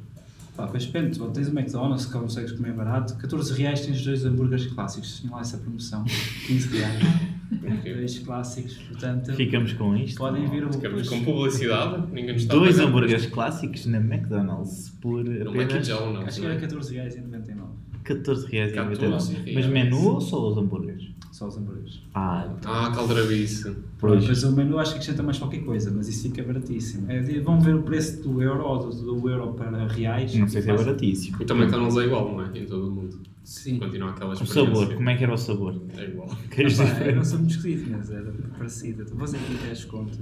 [0.55, 4.66] Pá, pois depende, tens o McDonald's que consegues comer barato, 14 reais tens dois hambúrgueres
[4.66, 6.05] clássicos, tinha lá essa promoção,
[6.48, 7.38] 15 reais.
[7.51, 9.33] Dois clássicos, portanto.
[9.35, 10.19] Ficamos com isto.
[10.19, 15.25] Podem vir o ficamos com publicidade, ninguém nos está Dois hambúrgueres clássicos na McDonald's por
[15.25, 16.19] No apenas não.
[16.19, 17.69] Acho que era 14 reais e 99.
[18.05, 18.73] 14 reais.
[18.73, 19.35] e 14 99.
[19.35, 19.55] reais.
[19.55, 21.17] Mas menu ou só os hambúrgueres?
[21.38, 22.01] Só os hambúrgueres.
[22.14, 23.77] Ah, Ah, caldrabice.
[24.01, 24.20] pois.
[24.22, 27.09] Depois o menu acho que acrescenta mais qualquer coisa, mas isso fica baratíssimo.
[27.09, 30.35] É, vão ver o preço do euro ou do, do euro para reais.
[30.35, 31.37] Não sei se é Faz- baratíssimo.
[31.40, 32.59] E também McDonald's é igual, não é?
[32.59, 33.20] Em todo o mundo.
[33.44, 33.79] Sim.
[33.79, 35.81] Continua aquela O sabor, como é que era o sabor?
[35.96, 36.29] É igual.
[36.51, 39.05] Queijo Pá, eu não sou muito esquisito, mas era parecido.
[39.07, 40.18] Vou fazer aqui as contas.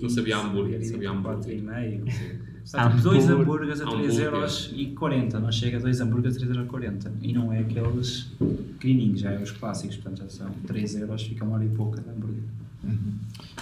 [0.00, 1.60] Não sabia hambúrguer, sabia hambúrguer.
[1.62, 2.53] 4,5.
[2.70, 3.42] Portanto, dois Hambúrguer.
[3.42, 4.24] hambúrgueres a 3 Hambúrguer.
[4.24, 5.38] euros e 40.
[5.40, 7.12] Não chega a dois hambúrgueres a 3 euros 40.
[7.22, 8.32] E não é aqueles
[8.74, 9.96] pequenininhos, já é os clássicos.
[9.96, 12.42] Portanto, já são 3 euros, fica uma hora e pouca de hambúrguer.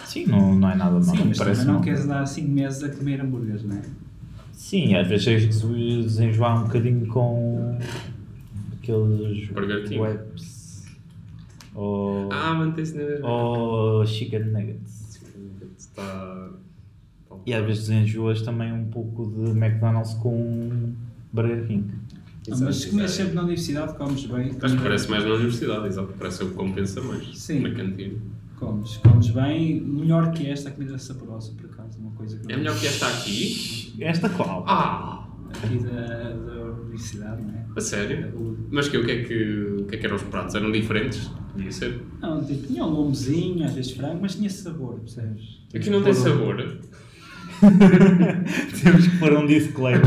[0.05, 1.03] Sim, não, não é nada mal.
[1.03, 1.83] Sim, não mas parece não mal.
[1.83, 3.83] queres dar 5 meses a comer hambúrgueres, não é?
[4.53, 7.79] Sim, às vezes se desenjoar um bocadinho com
[8.75, 9.99] aqueles Burger King.
[10.01, 10.87] webs
[11.75, 13.29] ou, Ah, mantém-se na mesma.
[13.29, 15.21] ou chicken nuggets.
[15.79, 16.51] Está.
[17.47, 20.93] E às vezes desenjoas também um pouco de McDonald's com
[21.33, 21.87] Burger King.
[22.49, 24.51] Não, mas se comes sempre na universidade, comes bem.
[24.61, 26.13] Acho que parece mais na universidade, exato.
[26.19, 27.39] Parece o que compensa mais.
[27.39, 27.61] Sim.
[27.61, 28.19] Na cantina.
[28.59, 29.81] Comes, comes bem.
[29.81, 31.99] Melhor que esta, a comida saborosa, por acaso.
[32.01, 33.95] Uma coisa que É melhor que esta aqui?
[34.01, 34.65] Esta qual?
[34.67, 35.29] Ah!
[35.63, 37.67] Aqui da, da universidade, não é?
[37.77, 38.29] A sério?
[38.37, 40.55] O- Mas que, o, que é que, o que é que eram os pratos?
[40.55, 41.31] Eram diferentes?
[41.55, 42.01] Devia ser.
[42.21, 45.61] Não, tipo, tinha um lombozinho, às vezes frango, mas tinha sabor, percebes?
[45.75, 46.79] Aqui não tem sabor.
[48.83, 50.03] Temos que pôr um disclaimer.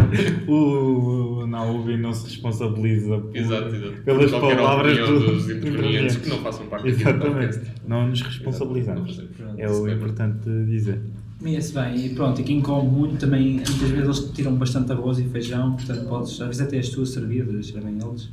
[0.48, 4.02] O, o Naubi não se responsabiliza por, Exato, exato.
[4.04, 7.60] pelas palavras dos intervenientes que não façam parte Exatamente.
[7.88, 9.24] Não nos Exato, responsabilizamos.
[9.40, 9.56] não.
[9.58, 11.00] É o importante dizer.
[11.40, 15.20] Comia-se bem, e pronto, e quem come muito também, muitas vezes eles tiram bastante arroz
[15.20, 18.30] e feijão, portanto podes, às vezes até as tuas servidas, serem eles.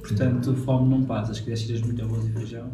[0.00, 2.70] Portanto, fome não passas, se quiseres tiras muito arroz e feijão.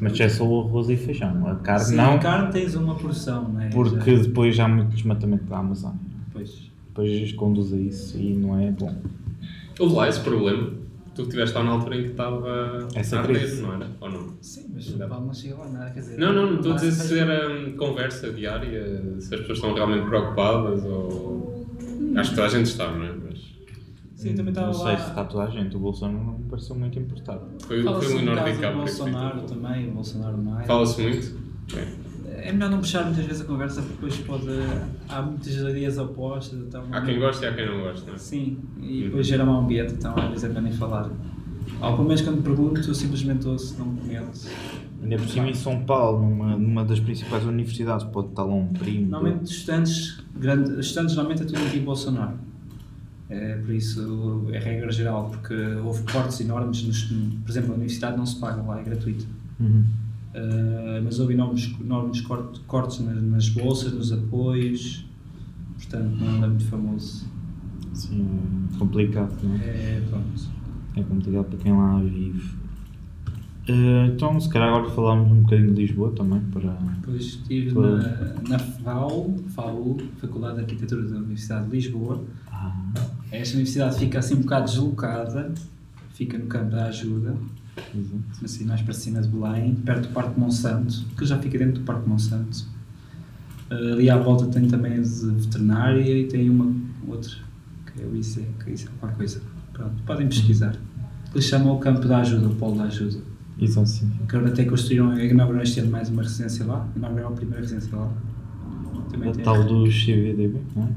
[0.00, 1.46] Mas é só o arroz e feijão.
[1.46, 3.70] A carne Sim, não, a carne tens uma porção, né?
[3.72, 5.98] porque Já- depois há muito desmatamento da Amazônia.
[6.32, 6.70] Pois.
[6.88, 8.94] Depois conduz a isso e não é bom.
[9.78, 10.70] Houve lá esse problema.
[11.14, 13.62] Tu estiveste lá na altura em que estava Essa a crise.
[13.62, 13.88] não era?
[14.00, 14.34] Ou não?
[14.40, 16.18] Sim, mas o Paulo não chega lá nada, quer dizer...
[16.18, 19.58] Não, não, não estou a dizer lá se era hum, conversa diária, se as pessoas
[19.58, 21.66] estão realmente preocupadas ou.
[22.16, 23.12] Acho que toda a gente está, não é?
[23.12, 23.38] Mas
[24.16, 24.96] Sim, também estava não sei lá...
[24.98, 25.76] se está toda a gente.
[25.76, 27.42] O Bolsonaro não me pareceu muito importado.
[27.66, 30.66] Foi, Fala-se foi o um que Bolsonaro também, o Bolsonaro mais.
[30.66, 31.38] Fala-se muito?
[31.72, 31.84] Bem,
[32.36, 34.46] É melhor não puxar muitas vezes a conversa porque depois pode...
[35.08, 36.84] Há muitas ideias opostas, então...
[36.92, 38.18] há quem goste e há quem não goste, não é?
[38.18, 41.10] Sim, e depois gera mau ambiente, então às vezes é melhor nem falar.
[41.80, 44.48] Ou pelo menos quando pergunto, eu simplesmente ouço, não comento.
[45.02, 48.68] Ainda por cima em São Paulo, numa, numa das principais universidades, pode estar lá um
[48.68, 49.10] primo.
[49.10, 52.38] Normalmente estudantes, grande, estudantes normalmente é tudo anti-Bolsonaro.
[53.30, 58.16] É, por isso é regra geral, porque houve cortes enormes, nos, por exemplo, a universidade
[58.16, 59.24] não se paga lá, é gratuita.
[59.58, 59.84] Uhum.
[60.34, 65.06] Uh, mas houve enormes, enormes corte- cortes nas, nas bolsas, nos apoios,
[65.76, 67.24] portanto não anda muito famoso.
[67.94, 68.26] Sim,
[68.74, 69.58] é complicado, não é?
[69.64, 70.50] É, pronto.
[70.96, 72.64] É complicado para quem lá vive.
[73.66, 76.70] Eh, então, se calhar agora falamos um bocadinho de Lisboa também, para...
[77.00, 77.96] Depois estive Foi.
[77.96, 82.22] na, na FAU, FAU, Faculdade de Arquitetura da Universidade de Lisboa.
[82.50, 82.76] Ah,
[83.34, 85.52] Esta universidade fica assim um bocado deslocada,
[86.12, 87.34] fica no campo da ajuda,
[87.94, 88.22] exato.
[88.44, 91.84] assim mais para cima de Belém, perto do Parque Monsanto, que já fica dentro do
[91.84, 92.64] Parque Monsanto.
[93.70, 96.72] Uh, ali à volta tem também a de veterinária e tem uma
[97.08, 97.32] outra,
[97.86, 99.42] que é o ICE, que é ICE, qualquer coisa.
[99.72, 100.76] Pronto, podem pesquisar.
[101.32, 103.18] Eles chamam o campo da ajuda, o polo da ajuda.
[103.60, 104.10] Exato, sim.
[104.28, 107.96] Que agora até construíram, inauguraram este ano mais uma residência lá, inauguraram a primeira residência
[107.96, 108.12] lá.
[109.10, 110.88] Também O tal dos CVDB, não é?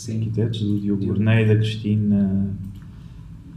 [0.00, 1.06] Sim, Arquitetos, do Diogo.
[1.06, 2.54] Bornei, da Cristina...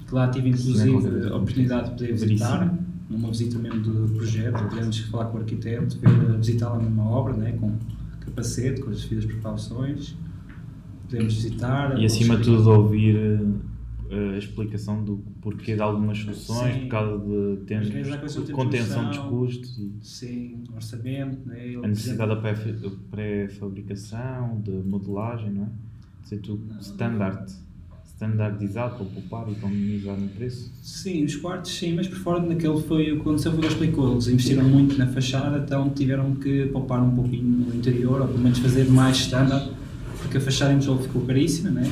[0.08, 2.78] que lá tive inclusive a oportunidade de poder visitar,
[3.10, 7.06] numa visita mesmo do projeto, podemos falar com o arquiteto, ver, visitar lá mesmo a
[7.06, 7.72] obra, né, com
[8.20, 10.16] capacete, com as devidas precauções,
[11.04, 11.98] podemos visitar.
[11.98, 13.16] E acima de tudo ouvir
[14.10, 16.80] eh, a explicação do porquê de algumas soluções, Sim.
[16.82, 17.88] por causa de termos
[18.46, 22.56] de contenção dos custos e Sim, orçamento, né, a necessidade da pré-
[23.10, 25.68] pré-fabricação, de modelagem, não é?
[26.30, 27.52] Tudo standard,
[28.16, 30.72] standardizado para poupar e para minimizar no preço.
[30.82, 33.68] Sim, os quartos sim, mas por fora naquele foi o que aconteceu foi o que
[33.68, 34.14] explicou.
[34.14, 38.40] Eles investiram muito na fachada, então tiveram que poupar um pouquinho no interior, ou pelo
[38.40, 39.72] menos fazer mais standard,
[40.20, 41.92] porque a fachada em Lisboa ficou caríssima, né?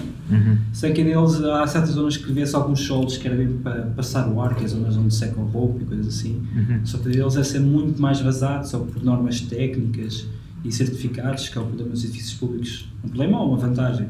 [0.71, 4.27] Sei que neles há certas zonas que vê-se alguns solos que era mesmo para passar
[4.31, 6.41] o ar, que é zonas onde secam roupa e coisas assim.
[6.55, 6.85] Uhum.
[6.85, 10.25] Só que eles é ser muito mais vazado, só por normas técnicas
[10.63, 12.87] e certificados, que é o problema dos edifícios públicos.
[13.03, 14.07] Um problema ou uma vantagem?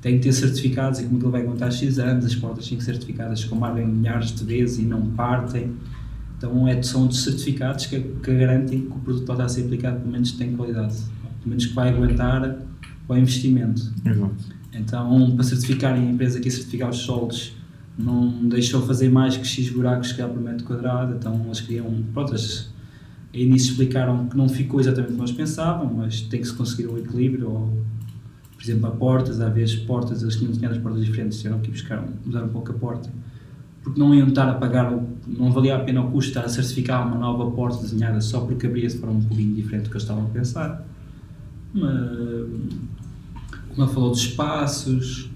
[0.00, 2.84] Tem que ter certificados e como aquilo vai aguentar X anos, as portas têm que
[2.84, 5.72] ser certificadas como abrem milhares de vezes e não partem.
[6.36, 9.64] Então é, são dos certificados que, que garantem que o produto pode estar a ser
[9.64, 12.58] aplicado, pelo menos tem qualidade, pelo menos que vai aguentar
[13.08, 13.92] o investimento.
[14.04, 14.62] Exato.
[14.72, 17.54] Então, para certificarem a empresa que ia certificar os solos,
[17.98, 22.02] não deixou fazer mais que X buracos que há por metro quadrado, então eles queriam,
[22.12, 22.34] pronto,
[23.32, 26.98] início explicaram que não ficou exatamente como eles pensavam, mas tem que se conseguir um
[26.98, 27.82] equilíbrio, ou,
[28.54, 31.70] por exemplo, a portas, às vezes portas, eles tinham desenhado as portas diferentes, tiveram que
[31.70, 33.10] buscar, mudar um pouco a porta,
[33.82, 34.92] porque não iam estar a pagar,
[35.26, 38.66] não valia a pena o custo estar a certificar uma nova porta desenhada só porque
[38.66, 40.86] abria de forma um pouquinho diferente do que eles estavam a pensar.
[41.74, 41.90] Mas,
[43.70, 45.30] como ele falou dos espaços,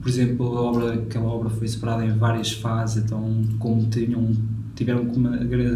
[0.00, 4.34] por exemplo, a obra, aquela obra foi separada em várias fases, então como tinham,
[4.80, 5.20] tiveram que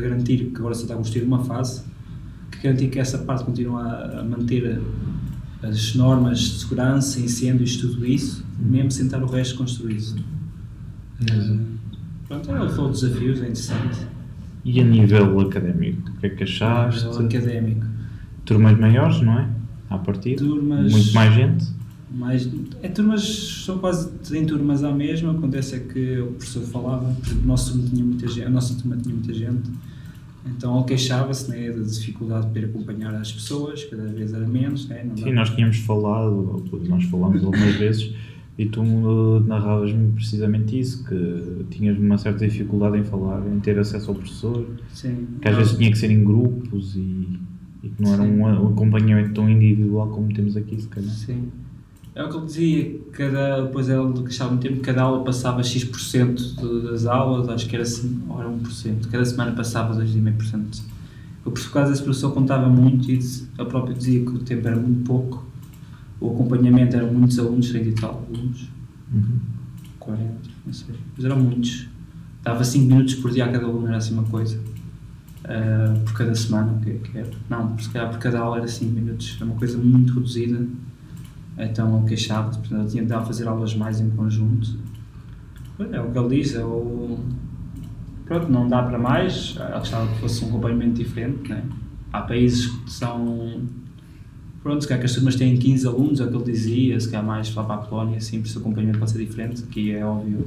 [0.00, 1.82] garantir que agora só está a construir uma fase,
[2.50, 4.80] que garantir que essa parte continua a, a manter
[5.62, 10.18] as normas de segurança, incêndios, tudo isso, mesmo sem estar o resto construído.
[11.30, 11.56] Eh,
[12.28, 13.98] Pronto, ele falou de desafios, é interessante.
[14.64, 17.04] E a nível académico, o que é que achaste?
[17.04, 17.86] Nível académico.
[18.46, 19.48] Turmas maiores, não é?
[19.90, 20.42] À partida.
[20.42, 21.66] Turmas- Muito mais gente.
[22.16, 22.48] Mas
[22.82, 23.22] é turmas,
[23.64, 27.06] são quase em turmas à mesma, acontece é que o professor falava,
[27.42, 29.68] o nosso tinha muita gente, a nossa turma tinha muita gente,
[30.46, 34.86] então ele queixava-se né, da dificuldade de poder acompanhar as pessoas, cada vez era menos,
[34.88, 38.14] né, não Sim, nós tínhamos falado, ou nós falámos algumas vezes,
[38.56, 43.76] e tu uh, narravas-me precisamente isso, que tinhas uma certa dificuldade em falar, em ter
[43.76, 47.26] acesso ao professor, Sim, que às nós- vezes tinha que ser em grupos e,
[47.82, 51.10] e que não era um, um acompanhamento tão individual como temos aqui, se calhar.
[51.10, 51.48] Sim.
[52.14, 56.82] É o que ele dizia, cada, depois ele queixava muito tempo, cada aula passava X%
[56.84, 60.82] das aulas, acho que era assim, era 1%, cada semana passava 2,5%.
[61.44, 64.76] Eu, por causa desse professor, contava muito e ele próprio dizia que o tempo era
[64.76, 65.44] muito pouco,
[66.20, 68.68] o acompanhamento eram muitos alunos, 30 e tal alunos,
[69.12, 69.38] Uhum.
[70.00, 70.34] 40,
[70.66, 71.86] não sei, mas eram muitos.
[72.42, 74.58] Dava 5 minutos por dia a cada aluno, era assim uma coisa.
[75.44, 77.30] ah, por cada semana, o que é que era?
[77.50, 80.66] Não, se calhar por cada aula era 5 minutos, era uma coisa muito reduzida.
[81.58, 84.76] Então ele queixava-se, portanto ele tinha de dar fazer aulas mais em conjunto.
[85.92, 87.18] É o que ele diz, é o.
[88.26, 91.64] Pronto, não dá para mais, ele gostava que fosse um acompanhamento diferente, né?
[92.12, 93.62] Há países que são.
[94.62, 97.10] Pronto, se calhar que as turmas têm 15 alunos, é o que ele dizia, se
[97.10, 99.62] calhar mais lá para a Polónia, isso o acompanhamento pode ser diferente.
[99.62, 100.46] Aqui é óbvio,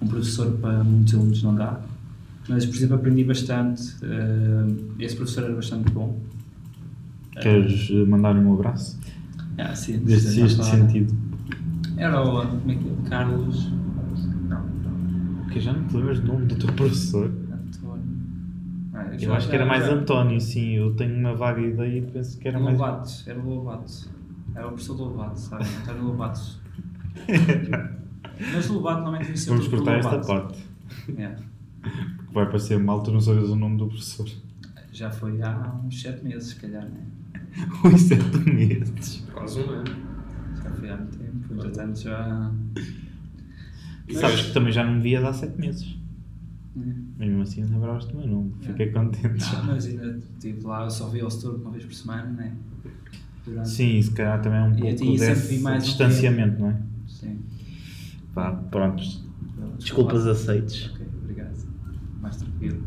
[0.00, 1.80] um professor para muitos alunos não dá.
[2.48, 4.66] Mas, por exemplo, aprendi bastante, eh,
[4.98, 6.18] esse professor era bastante bom.
[7.40, 8.98] Queres eh, mandar-lhe um abraço?
[9.58, 11.14] Ah, sim, Deste não este sentido.
[11.96, 12.46] Era o.
[12.46, 13.08] Como é que é?
[13.08, 13.70] Carlos.
[14.48, 14.64] Não,
[15.42, 17.26] Porque já não te lembras do nome do teu professor?
[17.26, 18.02] António.
[18.94, 20.70] Ah, Eu acho que era mais já- António, sim.
[20.72, 22.78] Eu tenho uma vaga ideia e penso que era mais.
[22.78, 24.10] Lobato, era o Lobato.
[24.54, 25.64] Era o professor Lobato, sabe?
[25.82, 26.40] António Lobato.
[28.54, 30.26] Mas o Lobato normalmente conhecia Vamos tudo por cortar esta Lobato.
[30.56, 30.66] parte.
[31.16, 31.36] É.
[31.82, 34.28] Porque vai parecer mal tu não sabes o nome do professor.
[34.92, 37.00] Já foi há uns 7 meses, se calhar, né?
[37.84, 39.26] Ui, sete meses.
[39.32, 39.84] Quase um ano.
[40.62, 42.52] Já foi há muito tempo, entretanto já.
[44.08, 45.96] E sabes que também já não me vias há sete meses.
[46.74, 46.94] né?
[47.18, 48.54] Mesmo assim lembravas do meu nome.
[48.60, 49.44] Fiquei contente.
[49.54, 52.52] Ah, mas ainda estive lá, eu só vi ao setor uma vez por semana, né?
[53.44, 53.68] Durante...
[53.68, 56.76] Sim, se calhar também é um pouco desse mais um distanciamento, não é?
[57.08, 57.38] Sim.
[58.34, 59.02] Pá, pronto.
[59.02, 59.76] Desculpa.
[59.78, 60.90] Desculpas aceites.
[60.94, 61.66] Ok, obrigado.
[62.20, 62.82] Mais tranquilo.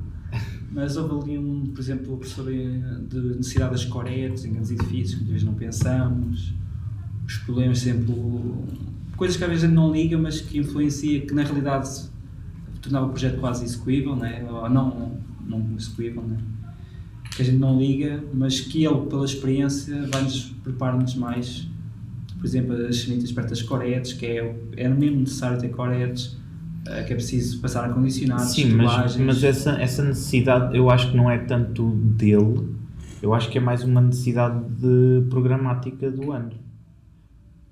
[0.75, 4.71] Mas houve ali um, por exemplo, o professor eh, de necessidade das coretas em grandes
[4.71, 6.53] edifícios, que às vezes não pensamos,
[7.25, 8.13] os problemas sempre,
[9.15, 11.89] coisas que às vezes a gente não liga, mas que influencia, que na realidade
[12.81, 14.45] tornava o projeto quase execuível, né?
[14.51, 16.37] ou não, não execuível, né?
[17.33, 21.69] que a gente não liga, mas que ele, pela experiência, vai-nos preparar-nos mais,
[22.37, 26.37] por exemplo, as sanitas perto das coretes, que é, era mesmo necessário ter coretes,
[26.85, 31.17] que é preciso passar a condicionados, Sim, mas, mas essa, essa necessidade eu acho que
[31.17, 32.75] não é tanto dele,
[33.21, 36.51] eu acho que é mais uma necessidade de programática do ano.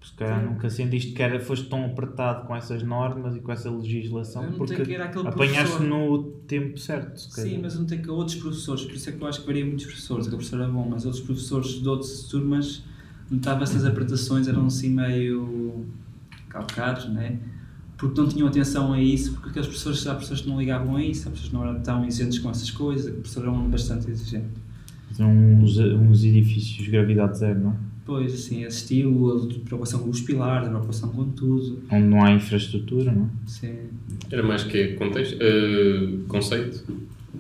[0.02, 3.69] Se calhar nunca sentiste que era, foste tão apertado com essas normas e com essa
[3.69, 5.82] legislação porque apanhaste professor.
[5.82, 7.17] no tempo certo.
[7.17, 9.65] Sim, mas não tem que outros professores, por isso é que eu acho que varia
[9.65, 10.28] muitos professores.
[10.28, 12.84] Aquele professor é bom, mas outros professores de outras turmas
[13.32, 15.86] notava essas apresentações eram assim meio
[16.49, 17.39] calcados, né?
[18.04, 21.04] Porque não tinham atenção a isso, porque aqueles professores, há professores que não ligavam a
[21.04, 23.70] isso, há professores que não eram tão exigentes com essas coisas, aquele professor era um
[23.70, 24.48] bastante exigente.
[25.13, 27.76] São uns, uns edifícios de gravidade zero, não é?
[28.06, 32.22] Pois, assim, esse estilo, a preocupação com os pilares, a preocupação com tudo, Onde não
[32.22, 33.28] há infraestrutura, não é?
[33.48, 33.74] sim.
[34.30, 36.84] Era mais que contexto, eh, conceito,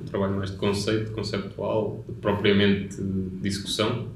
[0.05, 4.07] trabalho mais de conceito, conceptual, propriamente de discussão,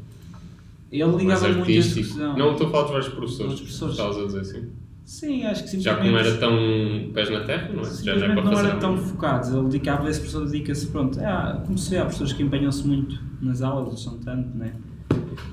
[0.89, 1.99] Ele ligava muito a artístico.
[2.01, 2.37] discussão.
[2.37, 3.55] Não, estou a falar dos vários professores.
[3.59, 3.93] Professores.
[3.95, 4.67] Estavas a dizer assim.
[5.07, 6.01] Sim, acho que Já simplesmente...
[6.05, 7.83] que não era tão pés na terra, não é?
[7.85, 8.67] Já não é Simplesmente para não fazer.
[8.67, 9.07] era tão nada.
[9.07, 12.85] focado, ele dedicava, esse professor dedica-se, pronto, ah, como se vê, há pessoas que empenham-se
[12.85, 14.73] muito nas aulas, eles são tanto, né?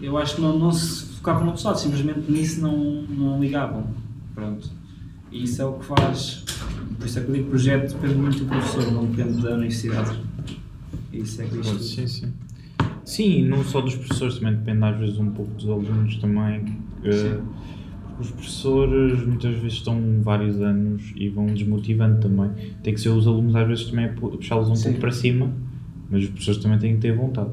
[0.02, 3.86] Eu acho que não, não se focavam no lado, simplesmente nisso não, não ligavam,
[4.34, 4.68] pronto.
[5.30, 6.44] E isso é o que faz,
[6.98, 9.40] por isso é que eu digo que o projeto depende muito do professor, não depende
[9.40, 10.18] da universidade.
[11.12, 11.78] E Isso é que isto...
[11.78, 12.32] Sim, sim.
[13.04, 16.76] Sim, e não só dos professores, também depende às vezes um pouco dos alunos também.
[17.04, 17.40] eh, Sim.
[18.20, 22.50] Os professores muitas vezes estão vários anos e vão desmotivando também.
[22.82, 24.84] Tem que ser os alunos às vezes também a pu- puxá-los um Sim.
[24.84, 25.50] pouco para cima,
[26.10, 27.50] mas os professores também têm que ter vontade.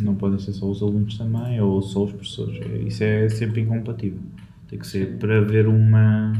[0.00, 2.58] Não podem ser só os alunos também ou só os professores.
[2.60, 4.18] É- Isso é sempre incompatível.
[4.68, 5.18] Tem que ser Sim.
[5.18, 6.32] para haver uma,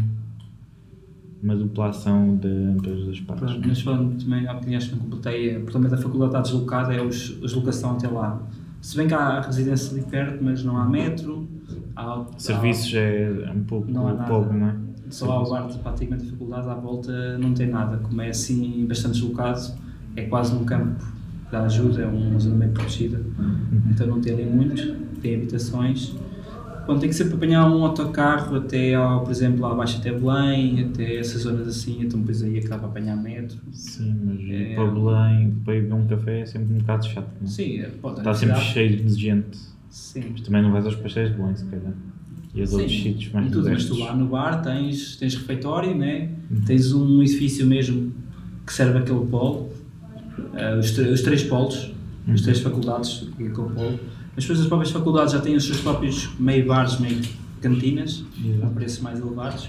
[1.42, 3.44] uma duplação de ambas as partes.
[3.53, 6.40] Pronto, mas falando também, há bocadinho acho que não completei, o problema da faculdade está
[6.40, 8.42] deslocada é os, a deslocação até lá.
[8.83, 11.49] Se bem que há residência ali perto, mas não há metro,
[11.95, 14.29] há, Serviços é um pouco Não há nada.
[14.29, 14.75] pobre, não é?
[15.09, 17.99] Só há o de praticamente a faculdade, à volta não tem nada.
[17.99, 19.61] Como é assim bastante deslocado,
[20.16, 21.01] é quase num campo
[21.51, 23.21] da ajuda, é uma zona bem protegida.
[23.88, 26.16] Então não tem ali muito, tem habitações.
[26.87, 30.81] Bom, tem que sempre apanhar um autocarro até, ao, por exemplo, lá abaixo até Belém,
[30.90, 33.57] até essas zonas assim, então depois aí acaba a apanhar metro.
[33.73, 34.75] Sim, mas É.
[34.75, 37.51] para Belém, para ir beber um café é sempre um bocado chato, não é?
[37.51, 39.59] Sim, é, pode Está sempre cheio de gente.
[39.90, 40.25] Sim.
[40.33, 41.92] Mas também não vais aos pastéis de Belém, se calhar.
[42.55, 45.95] E aos outros sítios mais e tudo, mas tu lá no bar tens, tens refeitório,
[45.97, 46.29] né?
[46.51, 46.61] Uhum.
[46.66, 48.12] tens um edifício mesmo
[48.66, 49.71] que serve aquele polo,
[50.54, 51.92] eh, os, os três polos,
[52.27, 52.37] as Uhum.
[52.44, 53.98] três faculdades, aquele polo.
[54.37, 57.21] As próprias faculdades já têm os seus próprios meio bares, meio
[57.61, 58.75] cantinas, a Exato.
[58.75, 59.69] preços mais elevados.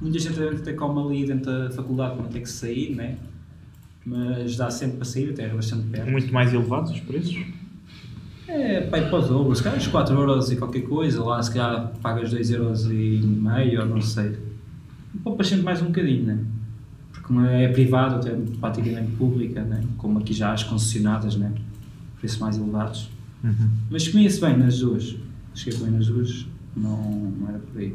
[0.00, 3.18] Muita gente até come ali dentro da faculdade não ter que sair, né?
[4.08, 6.10] mas dá sempre para sair, até é bastante perto.
[6.10, 7.36] Muito mais elevados os preços?
[8.46, 11.52] É, pai, para o dobro, se calhar uns 4 euros e qualquer coisa, lá se
[11.52, 14.38] calhar pagas 2 euros e meio, ou não sei.
[15.22, 16.38] Poupas sempre mais um bocadinho, né?
[17.12, 19.84] Porque como é privado, até praticamente pública, né?
[19.98, 21.52] Como aqui já as concessionadas, né?
[22.18, 23.10] preços mais elevados.
[23.44, 23.70] Uhum.
[23.90, 25.16] Mas comia-se bem nas duas.
[25.54, 27.94] Cheguei bem nas duas, não, não era por aí.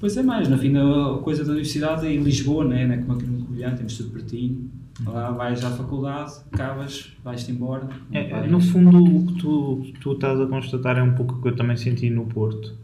[0.00, 2.86] Pois é mais, na fim da coisa da universidade em Lisboa, né?
[2.86, 4.70] não é como aqui no Covilhã, temos tudo pertinho.
[5.04, 7.88] Lá vais à faculdade, acabas, vais-te embora.
[8.12, 11.42] É, é, no fundo, o que tu, tu estás a constatar é um pouco o
[11.42, 12.74] que eu também senti no Porto,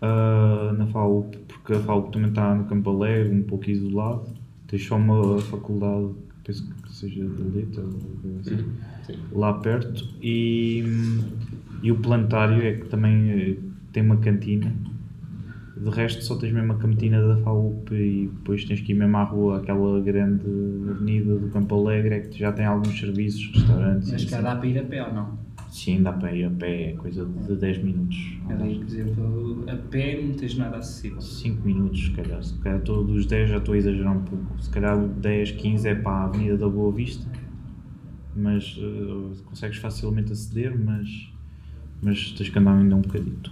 [0.00, 4.24] ah, na FAUP, porque a FAUP também está no Campo Alegre, um pouco isolado.
[4.66, 6.10] Tens só uma faculdade,
[6.44, 8.58] penso que seja de Letra, ou assim,
[9.06, 9.18] Sim.
[9.32, 10.08] lá perto.
[10.22, 10.82] E,
[11.82, 13.56] e o planetário é que também eh,
[13.92, 14.72] tem uma cantina.
[15.76, 19.16] De resto, só tens mesmo a cantina da FAUP e depois tens que ir mesmo
[19.16, 20.44] à rua, aquela grande
[20.88, 24.08] avenida do Campo Alegre, é que já tem alguns serviços, restaurantes.
[24.08, 24.44] e Mas cá assim.
[24.44, 25.38] dá para ir a pé ou não?
[25.72, 28.38] Sim, dá para ir a pé, é coisa de 10 minutos.
[28.46, 31.18] Ali, por exemplo, a pé não tens nada acessível.
[31.18, 32.42] 5 minutos, se calhar.
[32.42, 34.62] Se calhar todos os 10 já estou a exagerar um pouco.
[34.62, 37.26] Se calhar 10, 15 é para a Avenida da Boa Vista,
[38.36, 41.32] mas eh, consegues facilmente aceder, mas,
[42.02, 43.50] mas tens que andar ainda um bocadito.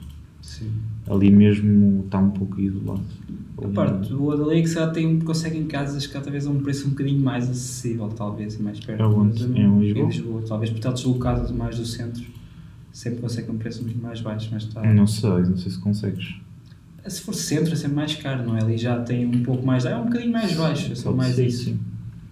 [0.51, 0.73] Sim.
[1.09, 3.05] Ali mesmo está um pouco isolado.
[3.63, 6.91] A parte lei é que se tem, conseguem casas que talvez a um preço um
[6.91, 9.01] bocadinho mais acessível, talvez, e mais perto.
[9.01, 9.47] Aonde?
[9.47, 10.43] Mas, Em Lisboa?
[10.43, 12.25] Talvez por estar deslocado mais do centro,
[12.93, 14.83] sempre consegue um preço mais baixo, mas está...
[14.93, 16.35] Não sei, não sei se consegues.
[17.07, 18.63] Se for centro é sempre mais caro, não é?
[18.63, 19.85] Ali já tem um pouco mais...
[19.85, 21.65] É um bocadinho mais baixo, é só Pode mais ser, isso.
[21.67, 21.79] sim.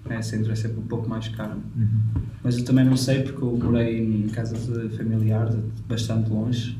[0.08, 1.58] É, centro é sempre um pouco mais caro.
[1.76, 2.20] Uhum.
[2.42, 5.54] Mas eu também não sei porque eu morei em casas de familiares,
[5.88, 6.76] bastante longe,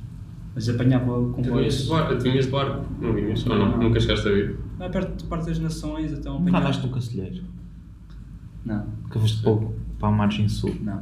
[0.59, 1.87] mas apanhava Tu comboios...
[1.89, 2.21] barco?
[2.21, 2.85] Vinhas de barco?
[3.01, 3.47] Não vinhas?
[3.47, 3.71] Ou não?
[3.71, 3.79] Não.
[3.79, 4.59] Nunca chegaste a vir?
[4.77, 6.65] Não é perto de parte das nações, então Nunca apanhava...
[6.67, 7.43] andaste no Cacilheiro?
[8.65, 8.87] Não.
[9.05, 10.75] Nunca foste pouco para a margem sul?
[10.81, 11.01] Não.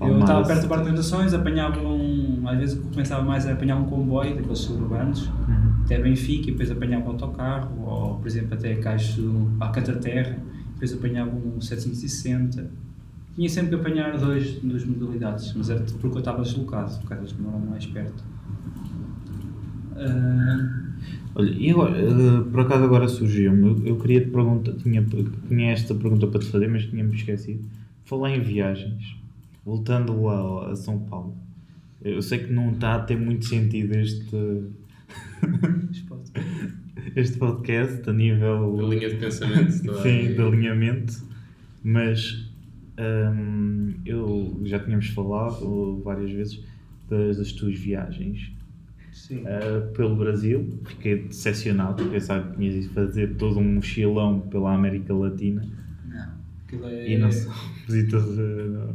[0.00, 0.68] Eu estava perto sul.
[0.68, 2.42] Parque das Nações, apanhava um.
[2.48, 5.82] Às vezes o que começava mais a apanhar um comboio daqueles suburbanos Uhum.
[5.84, 10.38] até Benfica e depois apanhava um autocarro, ou por exemplo até Caixo Alcântara Terra,
[10.72, 12.70] depois apanhava um 760.
[13.34, 17.32] Tinha sempre que apanhar dois, duas modalidades, mas era porque eu estava deslocado, porque elas
[17.32, 18.22] moram mais perto.
[19.96, 20.84] Ah,
[21.36, 25.04] Olha, e agora, eh, por acaso agora surgiu-me, eu, eu queria te perguntar, tinha,
[25.48, 27.64] tinha esta pergunta para te fazer, mas tinha-me esquecido.
[28.04, 29.16] Falar em viagens,
[29.64, 31.36] voltando a, a São Paulo,
[32.02, 34.64] eu sei que não está a ter muito sentido este,
[37.16, 39.72] este podcast a nível A linha de pensamento.
[40.02, 41.20] sim, de alinhamento,
[41.82, 42.48] mas
[42.98, 46.64] hum, eu já tínhamos falado várias vezes
[47.08, 48.52] das, das tuas viagens.
[49.30, 50.80] Uh, pelo Brasil.
[50.86, 55.66] Fiquei decepcionado porque pensava que tinhas ido fazer todo um mochilão pela América Latina.
[56.74, 57.12] Aquilo é.
[57.12, 57.50] e não só
[57.86, 58.24] visitas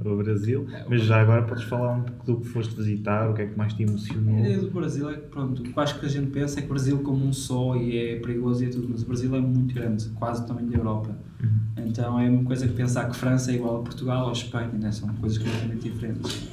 [0.06, 0.68] ao Brasil.
[0.90, 3.58] Mas já agora podes falar um pouco do que foste visitar, o que é que
[3.58, 4.40] mais te A emocionou.
[4.40, 6.68] ideia do Brasil é que, pronto, o que acho que a gente pensa é que
[6.68, 9.40] o Brasil como um só e é perigoso e é tudo, mas o Brasil é
[9.40, 11.18] muito grande, quase tamanho da Europa.
[11.42, 11.86] Uhum.
[11.88, 14.72] Então é uma coisa que pensar que França é igual a Portugal ou a Espanha,
[14.74, 14.92] né?
[14.92, 16.50] são coisas completamente diferentes.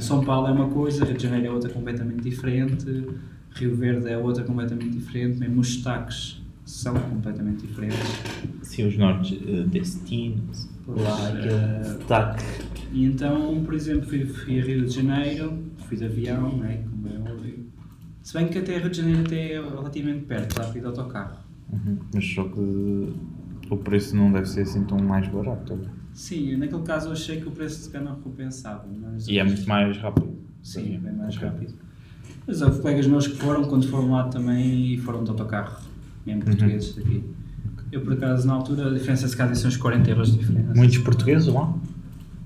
[0.00, 3.06] São Paulo é uma coisa, Rio de Janeiro é outra completamente diferente,
[3.54, 7.98] Rio Verde é outra completamente diferente, mesmo os sotaques são completamente diferentes.
[8.62, 11.38] Sim, os nortes, uh, destinos, Pois, lá, eh,
[11.80, 12.44] aquele sotaque.
[12.92, 15.58] E então, por exemplo, fui, fui a Rio de Janeiro,
[15.88, 17.66] fui de avião, né, como é óbvio.
[18.22, 21.36] Se bem que até Rio de Janeiro até é relativamente perto, para ir de autocarro.
[21.72, 21.98] Uhum.
[22.12, 22.60] Mas só que
[23.70, 25.72] o preço não deve ser assim tão mais barato.
[25.72, 25.90] olha.
[26.12, 28.84] Sim, naquele caso eu achei que o preço se calhar não compensava.
[29.00, 30.34] Mas E é muito mais rápido.
[30.62, 31.48] Sim, é bem mais Ok.
[31.48, 31.74] rápido.
[32.46, 35.80] Mas houve colegas meus que foram, quando foram lá também, e foram de autocarro,
[36.26, 36.46] mesmo Uhum.
[36.46, 37.22] portugueses daqui.
[37.92, 40.74] Eu, por acaso, na altura, a diferença se calhar são uns 40 euros de diferença.
[40.74, 41.72] Muitos portugueses lá?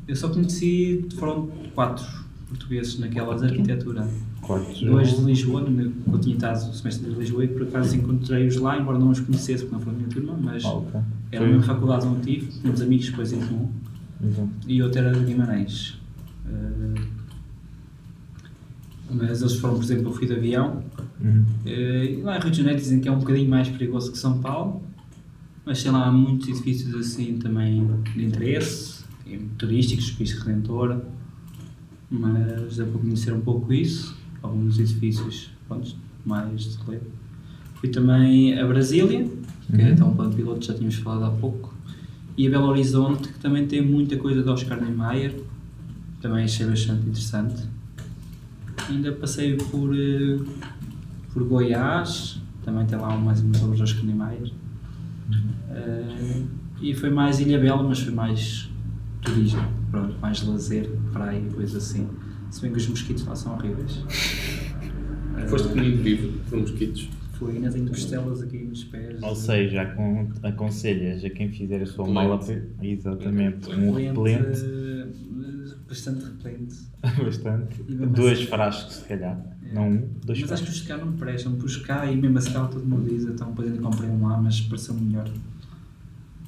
[0.07, 2.05] Eu só conheci, foram quatro
[2.49, 4.07] portugueses naquela de arquitetura.
[4.43, 4.85] Quatro.
[4.87, 5.65] Dois de Lisboa,
[6.13, 9.21] eu tinha estado o semestre de Lisboa e por acaso encontrei-os lá, embora não os
[9.21, 11.01] conhecesse, porque não foram da minha turma, mas Ah, ok.
[11.33, 13.71] era a mesma faculdade onde tive, tínhamos amigos depois em comum,
[14.25, 14.49] Exato.
[14.67, 15.99] e outro era de Guimarães.
[16.47, 17.01] Eh,
[19.13, 20.83] mas eles foram, por exemplo, eu fui de avião,
[21.23, 21.45] Uhum.
[21.67, 24.39] e lá em Rio de Janeiro dizem que é um bocadinho mais perigoso que São
[24.41, 24.83] Paulo,
[25.67, 29.05] mas sei lá, há muitos edifícios assim também de interesse,
[29.59, 31.01] turísticos, Cristo Redentor,
[32.11, 35.95] mas deu para conhecer um pouco isso, alguns edifícios pronto,
[36.25, 37.07] mais de relevo.
[37.75, 39.29] Fui também a Brasília,
[39.75, 39.97] que é Uhum.
[39.97, 41.73] tão plano piloto, já tínhamos falado há pouco,
[42.37, 45.35] e a Belo Horizonte, que também tem muita coisa de Oscar Niemeyer,
[46.21, 47.63] também achei bastante interessante.
[48.89, 50.39] Ainda passei por, eh,
[51.33, 54.53] por Goiás, também tem lá mais umas obras de Oscar Niemeyer.
[55.71, 56.43] Eh,
[56.83, 58.69] e foi mais Ilha Bela, mas foi mais
[59.23, 62.09] turismo, pronto, mais lazer, praia e coisa assim.
[62.51, 64.03] Se bem que os mosquitos lá são horríveis.
[65.49, 67.09] Foste comido vivo por mosquitos.
[67.35, 69.23] Foi, ainda tenho costelas aqui nos pés.
[69.23, 72.39] Ou seja, acon- aconselhas a quem fizer a sua mala.
[72.83, 74.61] Exatamente, um Repelente, repelente.
[74.65, 76.77] eh, bastante repelente.
[77.25, 77.83] Bastante.
[77.83, 79.39] Dois assim- frascos, se calhar.
[79.65, 79.75] É.
[79.75, 80.81] Não um, dois Mas acho que frascos.
[80.83, 83.49] os cá não me prestam, os cá e mesmo a escala todo mundo diz, então
[83.51, 85.29] depois ainda comprei um lá, mas pareceu melhor.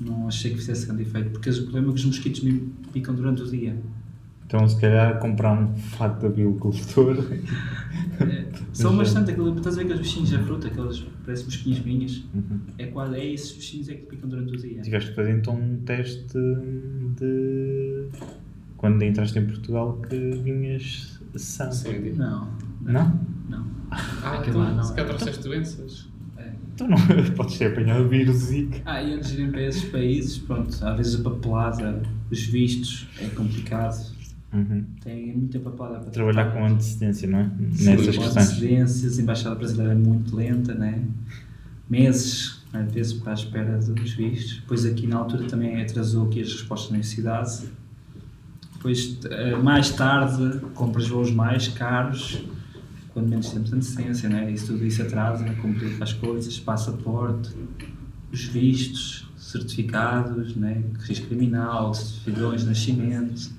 [0.00, 3.14] Não achei que fizesse grande efeito, porque o problema é que os mosquitos me picam
[3.14, 3.76] durante o dia.
[4.46, 7.16] Então, se calhar, comprar um fato de avicultor.
[8.20, 12.24] É, são bastante aquilo, estás a ver aqueles bichinhos da fruta, aqueles parecem mosquinhos minhas.
[12.34, 12.60] Uhum.
[12.78, 14.80] É quase, é esses bichinhos é que picam durante o dia.
[14.82, 16.26] Tiveste que fazer então um teste
[17.18, 18.06] de.
[18.82, 21.70] Quando entraste em Portugal que vinhas sã.
[21.70, 22.12] Sim.
[22.16, 22.48] Não,
[22.82, 23.18] Não?
[23.48, 23.64] não.
[23.90, 26.08] Ah, Aquilo lá então, não se calhar trouxeste doenças.
[26.36, 26.50] É.
[26.76, 26.96] Tu não
[27.36, 28.82] podes ter apanhado vírus Zika.
[28.84, 33.06] Ah, e antes de irem para esses países, pronto, às vezes a papelada, os vistos,
[33.20, 34.12] é complicado.
[34.52, 34.84] Uhum.
[35.02, 37.50] Tem muita papelada para Trabalhar com antecedência, não é?
[37.72, 38.36] Sim, Nessas com questões.
[38.48, 41.02] antecedências, a Embaixada Brasileira é muito lenta, né?
[41.88, 44.56] meses, às vezes, para a espera dos vistos.
[44.60, 47.68] Depois aqui na altura também atrasou aqui as respostas na universidade.
[48.82, 52.42] Depois, eh, mais tarde, compras voos mais caros,
[53.10, 54.50] quando menos tempo de antecedência, né?
[54.50, 57.50] isso tudo isso atrasa, complica as coisas, passaporte,
[58.32, 60.82] os vistos, certificados, né?
[60.98, 63.52] registro criminal, certidões de nascimento,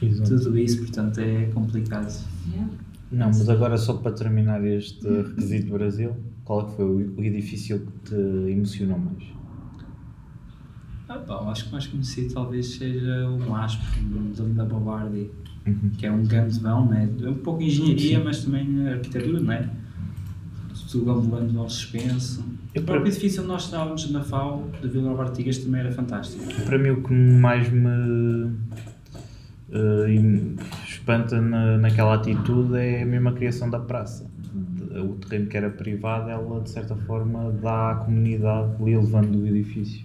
[0.00, 0.38] Exato.
[0.38, 2.24] tudo isso, portanto, é complicado.
[3.10, 7.24] Não, mas agora só para terminar este requisito do Brasil, qual é que foi o
[7.24, 9.39] edifício que te emocionou mais?
[11.12, 13.82] Ah, eu acho que o mais conhecido talvez seja o MASP,
[14.36, 15.28] da Linda Bobardi,
[15.66, 15.90] Uhum.
[15.98, 17.08] que é um grande vão, né?
[17.22, 19.68] é um pouco engenharia, mas também arquitetura, né?
[21.10, 22.44] ambulante vão suspenso.
[22.74, 25.90] Eu O próprio edifício onde nós estávamos na FAO, da Vila Nova Artigas, também era
[25.92, 26.44] fantástico.
[26.64, 28.52] Para mim, o que mais me
[30.08, 30.56] em-
[30.86, 34.30] espanta na, naquela atitude é a criação da praça.
[35.04, 39.46] O terreno que era privado, ela de certa forma dá à comunidade ali levando o
[39.46, 40.04] edifício.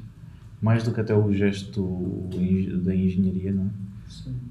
[0.65, 2.27] Mais do que até o gesto
[2.83, 3.85] da engenharia, não é?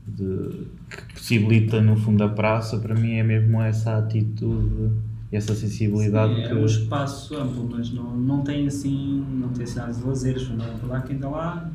[0.06, 4.92] de, que possibilita no fundo a praça, para mim é mesmo essa atitude
[5.32, 9.48] e essa sensibilidade Sim, que é um espaço amplo, mas não, não tem assim, não
[9.48, 11.70] tem cidades de lazeres, não é lá quem está lá,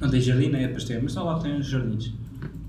[0.00, 2.14] não tem jardim, é pastel, mas só lá tem os jardins.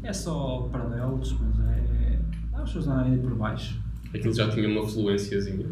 [0.02, 2.20] É só paralelos, mas é.
[2.54, 3.80] As pessoas não andam por baixo.
[4.14, 5.66] Aquilo já tinha uma fluênciazinha.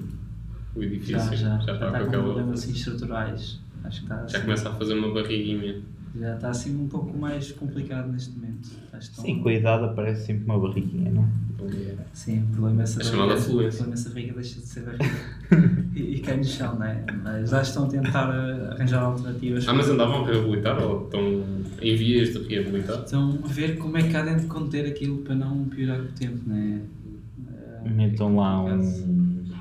[0.75, 1.17] O edifício.
[1.17, 2.23] Já, já, já, está está com com aquela.
[2.23, 3.59] problemas assim, estruturais.
[3.87, 5.81] Acho que está Já assim, começa a fazer uma barriguinha.
[6.19, 8.69] já está assim um pouco mais complicado neste momento.
[8.99, 11.27] Estão- sim, com a idade aparece sempre uma barriguinha, não é?
[12.13, 13.67] Sim, o problema é essa É chamada barriga- fluência.
[13.67, 16.85] O problema é essa barriga deixa de ser barriga e, e cai no chão, não
[16.85, 17.03] é?
[17.23, 18.29] Mas já estão a tentar
[18.71, 19.67] arranjar alternativas.
[19.67, 21.21] Ah, mas andavam a reabilitar ou estão
[21.81, 23.03] em vias de reabilitar?
[23.03, 26.11] Estão a ver como é que há de conter aquilo para não piorar com o
[26.13, 26.81] tempo, não é?
[27.85, 28.79] Eh, Metam lá um.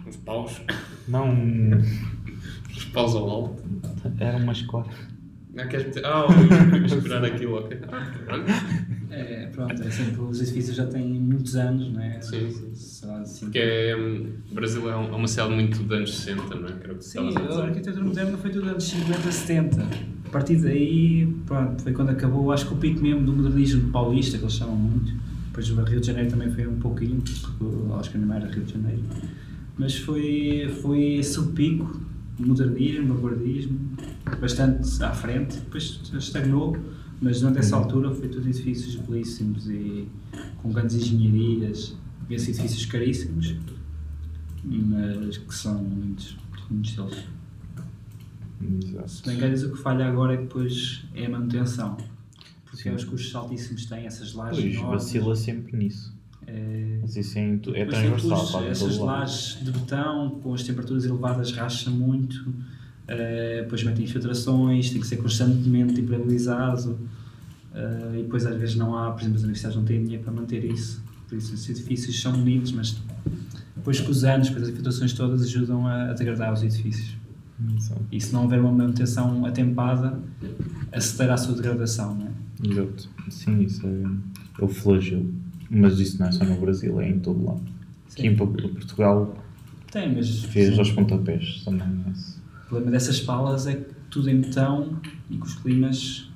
[0.06, 0.60] Uns paus.
[1.08, 3.62] Não, Uns paus ao alto.
[4.18, 4.86] Era uma escola.
[5.56, 6.04] Ah, queres meter?
[6.04, 6.26] Ah,
[6.78, 7.78] eu esperar aquilo, ok.
[7.90, 8.44] Ah, pronto.
[9.10, 12.20] É, pronto, é sempre, os edifícios já têm muitos anos, não é?
[12.20, 13.08] Sim, sim.
[13.22, 13.46] Assim.
[13.46, 16.68] Porque é, hum, o Brasil é um- é uma cidade muito dos anos 60, não
[16.68, 16.72] é?
[16.72, 19.82] Que era o que Sim, a arquitetura moderna foi tudo anos 50, 70.
[20.26, 24.36] A partir daí, pronto, foi quando acabou, acho que o pico mesmo do modernismo paulista,
[24.36, 25.12] que eles chamam muito.
[25.46, 27.64] Depois o Rio de Janeiro também foi um pouquinho, porque
[27.98, 29.02] acho que não era Rio de Janeiro.
[29.78, 31.98] Mas foi, foi esse o pico,
[32.38, 33.78] modernismo, vanguardismo,
[34.40, 35.56] bastante à frente.
[35.58, 36.76] Depois estagnou,
[37.20, 40.06] mas durante essa altura foi tudo edifícios belíssimos e
[40.62, 41.96] com grandes engenharias,
[42.30, 43.54] esses edifícios caríssimos,
[44.64, 46.36] mas que são muitos,
[46.70, 47.24] muitos deles.
[48.84, 49.10] Exato.
[49.10, 51.96] Se bem que o que falha agora é que depois é a manutenção.
[52.64, 55.02] Porque é os custos altíssimos têm, essas lajes Pois, enormes.
[55.04, 56.14] vacila sempre nisso.
[56.46, 61.90] É, Mas isso é, é transversal, essas lajes de betão, com as temperaturas elevadas, racha
[61.90, 62.54] muito.
[63.08, 66.98] eh, depois metem infiltrações, tem que ser constantemente impermeabilizado.
[67.74, 70.32] eh, e depois às vezes não há, por exemplo, as universidades não têm dinheiro para
[70.32, 71.02] manter isso.
[71.28, 72.96] Por isso esses edifícios são bonitos, mas
[73.76, 77.16] depois com os anos, depois as infiltrações todas ajudam a, a degradar os edifícios.
[77.76, 78.02] Exato.
[78.12, 80.18] E se não houver uma manutenção atempada,
[80.92, 82.30] acelera a sua degradação, não é?
[82.72, 83.08] Exato.
[83.30, 84.02] Sim, isso é,
[84.60, 85.32] é o flagelo.
[85.70, 87.62] Mas isso não é só no Brasil, é em todo lado.
[88.12, 89.36] Aqui em Por- Portugal
[89.90, 91.86] Tem, mas fez sim, aos pontapés também.
[92.12, 92.36] esse.
[92.64, 94.96] o problema dessas palas é que tudo em betão
[95.30, 96.30] e que os climas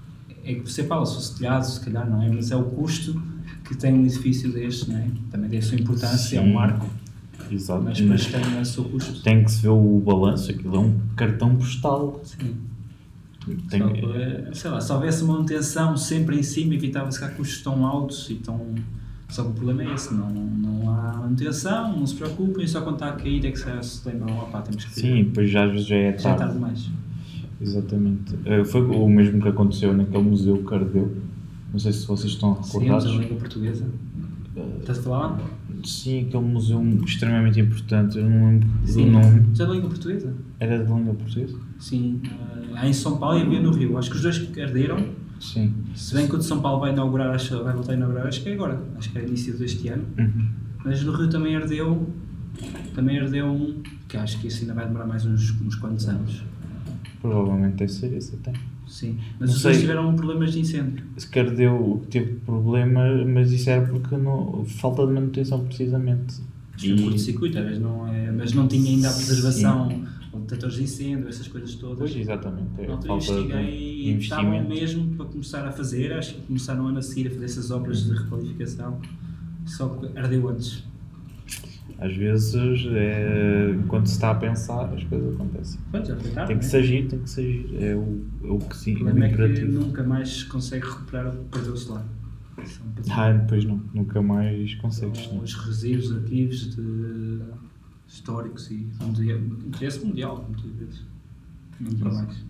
[0.45, 3.20] é que você fala, se fosse telhado, se calhar não é, mas é o custo
[3.64, 5.07] que tem um edifício deste, não é?
[5.31, 6.49] Também tem a sua importância, é Sim.
[6.49, 6.89] um marco,
[7.51, 7.83] Exato.
[7.83, 9.22] mas Mas tem o seu custo.
[9.22, 12.20] tem que se ver o balanço, aquilo é um cartão postal.
[12.24, 12.57] Sim.
[13.68, 17.62] Tem, Só que, sei lá, se houvesse manutenção sempre em cima, evitava-se que há custos
[17.62, 18.74] tão altos e tão.
[19.31, 22.95] Só que o problema é esse, não, não há manutenção, não se preocupem, só quando
[22.95, 25.87] está a cair é que se lembram, opá, temos que sim, depois já às vezes
[25.87, 26.39] já é já é tarde.
[26.39, 26.91] tarde demais.
[27.61, 28.35] Exatamente.
[28.45, 31.14] Eh, Foi o mesmo que aconteceu naquele museu que ardeu.
[31.72, 33.12] Não sei se vocês estão Sim, a recordados.
[33.20, 33.87] língua portuguesa.
[34.81, 35.41] Estás a falar?
[35.85, 38.18] Sim, aquele museu extremamente importante.
[38.18, 39.05] Eu não lembro Sim.
[39.07, 39.47] do nome.
[39.55, 40.35] Já da língua portuguesa?
[40.59, 41.57] Era de língua portuguesa?
[41.78, 42.20] Sim.
[42.74, 43.97] há em São Paulo e havia no Rio.
[43.97, 44.99] Acho que os dois que arderam.
[45.41, 45.74] Sim.
[45.95, 48.43] Se bem que o de São Paulo vai inaugurar, acho, vai voltar a inaugurar, acho
[48.43, 48.80] que é agora.
[48.97, 50.05] Acho que é início deste ano.
[50.18, 50.49] Uhum.
[50.84, 52.07] Mas no Rio também ardeu.
[52.95, 53.82] Também ardeu um.
[54.07, 56.43] Que acho que isso ainda vai demorar mais uns, uns quantos anos.
[57.22, 58.53] Provavelmente deve ser esse até.
[58.86, 59.18] Sim.
[59.38, 61.05] Mas Não os dois tiveram problemas de incêndio.
[61.16, 66.41] Se calhar deu, teve problema, mas isso era porque não, falta de manutenção precisamente.
[66.76, 68.30] Isto foi um curto-circuito, às vezes não é.
[68.32, 71.99] Mas não tinha ainda a preservação, ou detectores de incêndio, essas coisas todas.
[71.99, 72.68] Pois, exatamente.
[72.78, 76.99] É falta de investiguei e estavam mesmo para começar a fazer, acho que começaram ano
[76.99, 79.01] a seguir a fazer essas obras de requalificação,
[79.66, 80.85] só que ardeu antes.
[81.99, 85.81] Às vezes, é, quando se está a pensar, as coisas acontecem.
[85.91, 86.70] Pronto, foi tarde, Tem que né?
[86.70, 87.76] se agir, tem que se agir.
[87.78, 90.87] É o, é o que sim, O o problema é que nunca mais se consegue
[90.87, 92.03] recuperar o que perdeu-se lá.
[93.11, 95.31] Ah, depois não, nunca mais consegues.
[95.31, 95.43] Não.
[95.43, 97.41] os resíduos, arquivos de
[98.11, 101.03] históricos e mundial, interesse mundial, muitas vezes.
[101.79, 102.45] Nunca mais.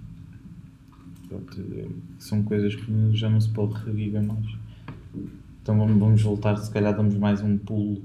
[1.29, 1.87] Pronto, é,
[2.19, 4.47] são coisas que já não se pode reviver mais.
[5.63, 8.03] Então vamos, vamos voltar, se calhar damos mais um pulo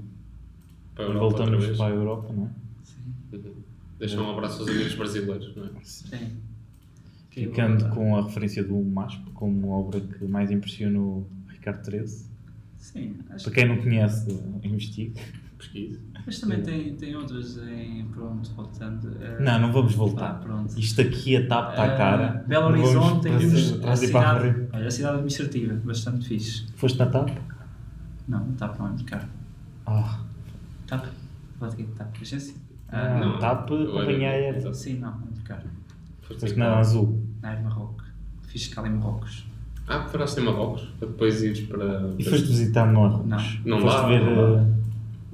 [0.94, 1.76] Para a e Europa outra voltamos vez.
[1.78, 2.50] para a Europa, não é?
[2.84, 3.12] Sim.
[3.32, 3.52] Uhum.
[3.98, 5.70] Deixa um abraço aos amigos brasileiros, não é?
[5.82, 6.14] Sim.
[6.14, 7.94] É Ficando verdade.
[7.94, 12.26] com a referência do MASP como obra que mais impressionou Ricardo XIII.
[12.78, 14.26] Sim, acho Para quem não conhece,
[14.62, 15.14] investigue.
[15.58, 15.98] Pesquisa.
[16.26, 18.04] Mas também tem, tem outras em.
[18.12, 19.10] Pronto, voltando.
[19.20, 20.34] eh, Não, não vamos ah, voltar.
[20.40, 20.78] pronto.
[20.78, 22.44] Isto aqui a TAP está Eh, cara.
[22.46, 26.66] Belo Não Horizonte tem vimos a cidade, olha, a cidade administrativa, bastante fixe.
[26.76, 27.30] Foste na TAP?
[28.28, 29.28] Não, não está para onde, cara.
[29.86, 30.20] Ah,
[30.86, 31.06] TAP?
[31.58, 32.54] Vou ter que TAP, agência?
[32.88, 33.38] Ah, não.
[33.38, 34.74] TAP, Eu era- companhia aérea.
[34.74, 35.62] Sim, não, muito caro.
[36.22, 36.78] Foste na?
[36.78, 37.22] Azul.
[37.40, 38.04] Na Air Marrocos.
[38.48, 39.46] Fiz escala em Marrocos.
[39.88, 42.10] Ah, paraste em Marrocos, para depois ires para...
[42.18, 43.26] E foste visitar Marrocos?
[43.26, 43.38] Não.
[43.64, 44.20] Não foste dá, ver.
[44.24, 44.66] não eh,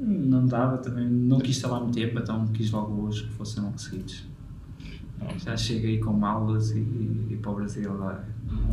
[0.05, 3.63] Não dava também, não quis estar lá muito tempo, então quis logo hoje que fossem
[3.63, 4.25] logo seguidos.
[5.39, 8.25] Já cheguei com malas e, e para o Brasil lá.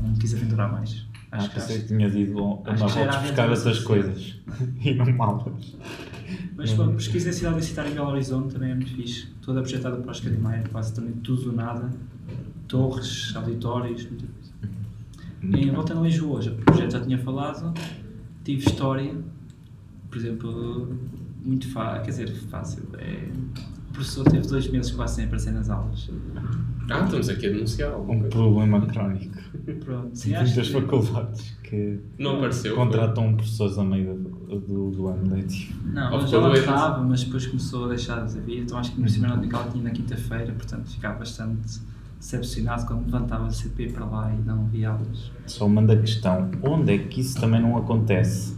[0.04, 1.06] Não quis aventurar mais.
[1.32, 3.84] Ah, Acho que pensei que tinhas ido a Marrocos buscar suficiente.
[3.84, 4.36] coisas.
[4.84, 5.76] e não malas.
[6.56, 9.28] Mas pronto, pesquisa em cidade universitária em Belo Horizonte também é muito fixe.
[9.42, 11.92] Toda projetada por Oscar de Maia, quase também tudo do nada.
[12.68, 15.58] Torres, auditórios, muita coisa.
[15.64, 17.74] Em volta em Lisboa, já, o projeto já tinha falado.
[18.44, 19.16] Tive história,
[20.10, 20.98] por exemplo,
[21.44, 22.84] muito fácil, quer dizer, fácil.
[22.98, 23.28] É,
[23.90, 26.10] o professor teve dois meses quase sem aparecer nas aulas.
[26.92, 29.36] Ah, estamos aqui a denunciar alguma Um problema crónico.
[29.84, 32.76] Pronto, sim, acho muitas que- faculdades que Não apareceu.
[32.76, 35.74] contratam professores a meio do, do, do ano letivo.
[35.86, 36.60] Não, lá doente.
[36.60, 38.62] estava, mas depois começou a deixar de vir.
[38.64, 39.12] Então acho que no Uhum.
[39.12, 41.80] primeiro ano que ela tinha na quinta-feira, portanto ficava bastante
[42.20, 45.32] decepcionado quando levantava a CP para lá e não via aulas.
[45.46, 48.58] Só manda a questão: onde é que isso também não acontece?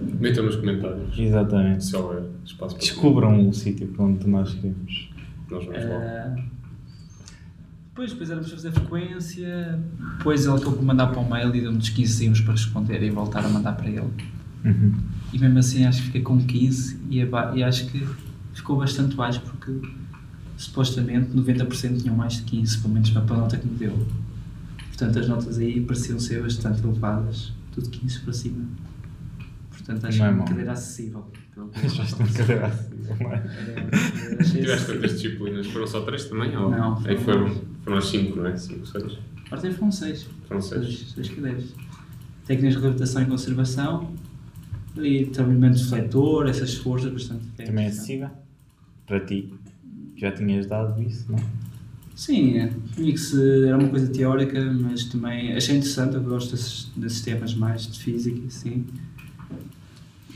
[0.00, 1.18] Metam nos comentários.
[1.18, 1.84] Exatamente.
[1.84, 5.10] Se houver espaço para Descubram o sítio para onde nós queremos.
[5.50, 5.96] Nós vamos lá.
[5.96, 6.36] Ah,
[7.90, 9.78] depois, depois éramos fazer frequência,
[10.18, 13.02] depois ele acabou por mandar para o mail e deu-me uns 15 segundos para responder
[13.02, 14.06] e voltar a mandar para ele.
[14.64, 14.92] Uhum.
[15.32, 18.06] E mesmo assim acho que fiquei com 15 e, aba- e acho que
[18.54, 19.72] ficou bastante baixo porque
[20.56, 24.06] supostamente 90% tinham mais de 15, pelo menos para a nota que me deu.
[24.88, 28.64] Portanto, as notas aí pareciam ser bastante elevadas, tudo 15 para cima.
[29.88, 31.26] Portanto, acho é que é uma cadeira acessível.
[31.54, 32.46] pelo que eu Já estava estou a a pensar.
[32.46, 34.44] cadeira assim, não é?
[34.44, 35.66] Tiveste quantas disciplinas?
[35.68, 36.56] Foram só três também?
[36.56, 36.70] Ou...
[36.70, 37.58] Não, Aí foram foram, mais.
[37.84, 38.56] foram as cinco, não é?
[38.56, 39.18] Cinco, seis.
[39.50, 40.28] Agora foram 6.
[40.46, 40.84] Foram seis.
[40.84, 41.64] Seis, seis cadeiras.
[42.46, 44.14] Técnicas de reabilitação e conservação
[44.98, 48.30] e trabalhamento de refletor, essas forças bastante Também é acessível?
[49.06, 49.54] Para ti?
[50.16, 51.38] Já tinhas dado isso, não?
[52.14, 52.70] Sim, é.
[52.94, 57.20] tinha que se, era uma coisa teórica, mas também achei interessante, eu gosto desses, desses
[57.22, 58.84] temas mais de física, sim.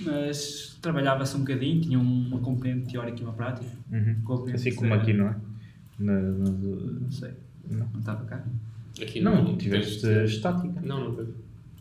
[0.04, 3.70] Mas trabalhava-se um bocadinho, tinha uma componente teórica e uma prática.
[3.90, 4.52] Uhum.
[4.54, 5.36] Assim como era- aqui, não é?
[5.98, 7.30] Na, na- Não sei,
[7.70, 7.86] não.
[7.92, 8.42] não estava cá.
[9.00, 10.80] Aqui Não, tiveste tens- estática.
[10.82, 11.32] Não, não teve.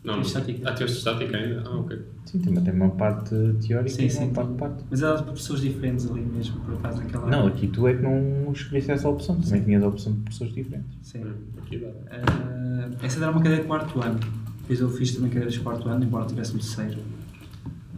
[0.04, 0.20] Não, Tive não.
[0.22, 0.68] estática.
[0.70, 1.62] Ah, tiveste estática ainda?
[1.64, 1.98] Ah, ok.
[2.26, 3.30] Sim, também tem uma parte
[3.66, 4.24] teórica Sim, e sim.
[4.24, 4.84] uma parte prática.
[4.90, 8.02] Mas era para pessoas diferentes ali mesmo, por acaso, naquela Não, aqui tu é que
[8.02, 10.88] não escolheste essa opção, também tinhas a opção de pessoas diferentes.
[11.02, 11.24] Sim.
[11.24, 11.88] Hum, Aqui dá.
[12.10, 14.18] Ah, essa era uma cadeira de quarto ano.
[14.62, 16.98] Depois eu fiz também cadeiras de quarto ano, embora tivesse no terceiro.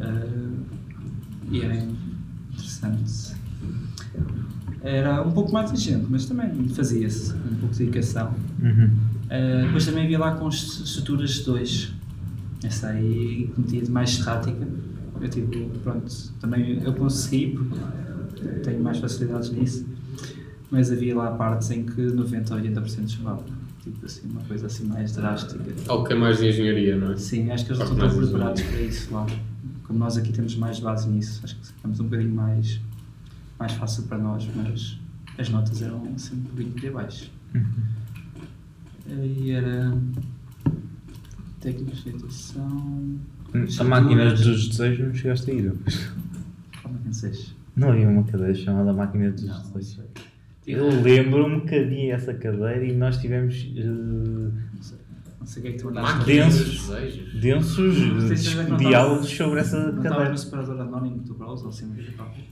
[0.00, 0.26] Ah,
[1.50, 1.74] e era
[2.52, 3.34] interessante.
[4.82, 8.34] Era um pouco mais exigente, mas também fazia-se um pouco de dedicação.
[8.62, 8.90] Uhum.
[9.30, 11.92] Ah, depois também havia lá com est- estruturas 2.
[12.62, 14.66] Essa aí metia de mais estática.
[15.20, 19.86] Eu tive, pronto, também eu consegui porque tenho mais facilidades nisso.
[20.70, 23.44] Mas havia lá partes em que 90 ou 80% chegava.
[23.82, 25.62] tipo assim, uma coisa assim mais drástica.
[25.88, 27.16] Algo que é mais de engenharia, não é?
[27.16, 29.26] Sim, acho que eles estão preparados para isso lá.
[29.84, 32.80] Como nós aqui temos mais base nisso, acho que ficamos um bocadinho mais,
[33.58, 34.98] mais fácil para nós, mas
[35.38, 37.30] as notas eram assim um bocadinho de baixo.
[39.06, 39.96] E era
[41.60, 43.18] técnicos de educação.
[43.78, 45.70] A máquina dos desejos não chegaste a ir.
[45.70, 46.12] depois.
[46.82, 50.04] Como é que não havia uma cadeira chamada máquina dos Não, desejos.
[50.66, 54.50] Eu lembro-me que havia essa cadeira e nós tivemos eh,
[55.44, 56.64] Não sei, não o que é que tu andaste Densos.
[56.64, 57.40] dos desejos.
[57.40, 60.30] densos Não é não diálogos estavas- sobre essa Não estavas cadeira.
[60.30, 61.92] no separador anónimo do browser assim.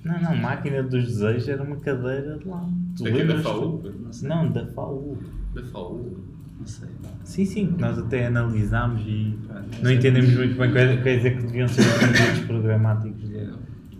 [0.04, 2.68] Não, não, máquina dos desejos era uma cadeira de lá.
[2.96, 3.38] Tu Aqui é da?
[3.42, 3.82] FAU?
[4.04, 4.28] Não sei.
[4.28, 5.18] Não, da FAU.
[5.54, 6.16] Da FAU.
[6.60, 6.88] Não sei.
[7.24, 11.42] Sim, sim, nós até analisámos e Pá, não entendemos muito bem, quer, quer dizer que
[11.46, 13.28] deviam ser conteúdos programáticos.
[13.28, 13.50] de-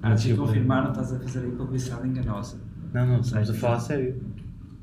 [0.02, 2.58] Ah, se Tipo, confirmar, não estás a fazer aí publicidade enganosa.
[2.92, 4.16] Não, não, estamos a falar a sério.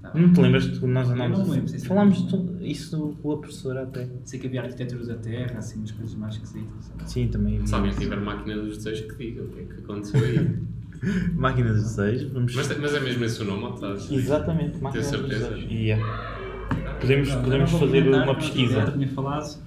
[0.01, 0.11] Tá.
[0.15, 1.49] Não te lembras que nós Eu não andámos.
[1.49, 1.79] me lembro.
[1.81, 4.07] Falámos de tudo- isso com a professora até.
[4.23, 6.91] Sei que havia arquitetura da terra, assim, umas coisas mais esquisitas.
[7.05, 7.65] Sim, também.
[7.65, 10.57] Se alguém tiver máquina dos desejos, que diga o que é que aconteceu aí.
[11.35, 12.53] Máquina dos desejos, vamos.
[12.55, 14.11] mas, mas é mesmo esse o nome, estás?
[14.11, 15.49] Exatamente, máquina dos certeza?
[15.49, 15.71] desejos.
[15.71, 16.03] Yeah.
[16.99, 18.91] Podemos, Não, podemos fazer comentar, uma como eu pesquisa.
[18.91, 19.59] tinha falado,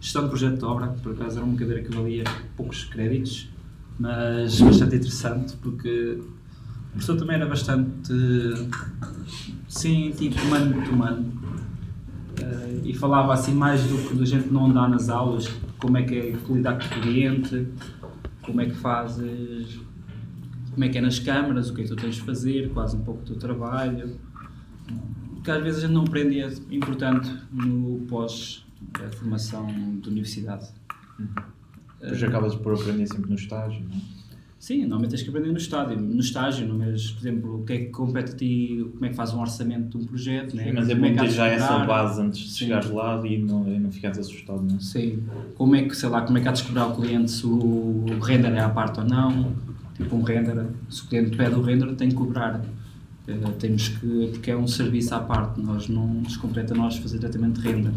[0.00, 2.22] gestão de projeto de obra, por acaso era uma cadeira que valia
[2.56, 3.50] poucos créditos,
[3.98, 8.12] mas bastante interessante, porque o professor também era bastante,
[9.76, 11.32] sim, tipo, humano, muito humano.
[12.40, 15.48] Eh, e falava assim mais do que a gente não dá nas aulas,
[15.78, 17.68] como é que é lidar com o cliente,
[18.42, 19.80] como é que fazes,
[20.72, 22.96] como é que é nas câmaras, o que é que tu tens de fazer, quase
[22.96, 24.18] um pouco do teu trabalho.
[25.34, 28.64] Porque às vezes a gente não aprende é importante no pós
[29.18, 29.66] formação
[30.00, 30.68] de universidade.
[32.00, 34.15] Depois acabas por aprender sempre no estágio, não é?
[34.66, 37.78] Sim, normalmente tens que aprender no estágio, no estágio, mas, por exemplo, o que é
[37.78, 40.72] que compete a ti, como é que faz um orçamento de um projeto, né?
[40.74, 42.58] Mas é como bom ter já essa base antes de Sim.
[42.64, 44.80] chegares lá e não, e não ficares assustado, não é?
[44.80, 45.22] Sim,
[45.54, 48.06] como é que, sei lá, como é que há de cobrar ao cliente se o
[48.20, 49.52] render é à parte ou não,
[49.94, 52.60] tipo um render, se o cliente pede o render tem que cobrar.
[53.28, 56.96] Eh, temos que, porque é um serviço à parte, nós não nos compete a nós
[56.96, 57.92] fazer tratamento de render.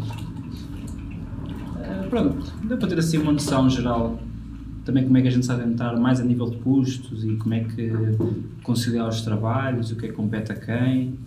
[1.82, 4.20] Eh, pronto, deu para ter assim uma noção geral
[4.84, 7.54] também como é que a gente se adentrar mais a nível de custos e como
[7.54, 7.90] é que
[8.62, 11.18] conciliar os trabalhos, o que é que compete a quem.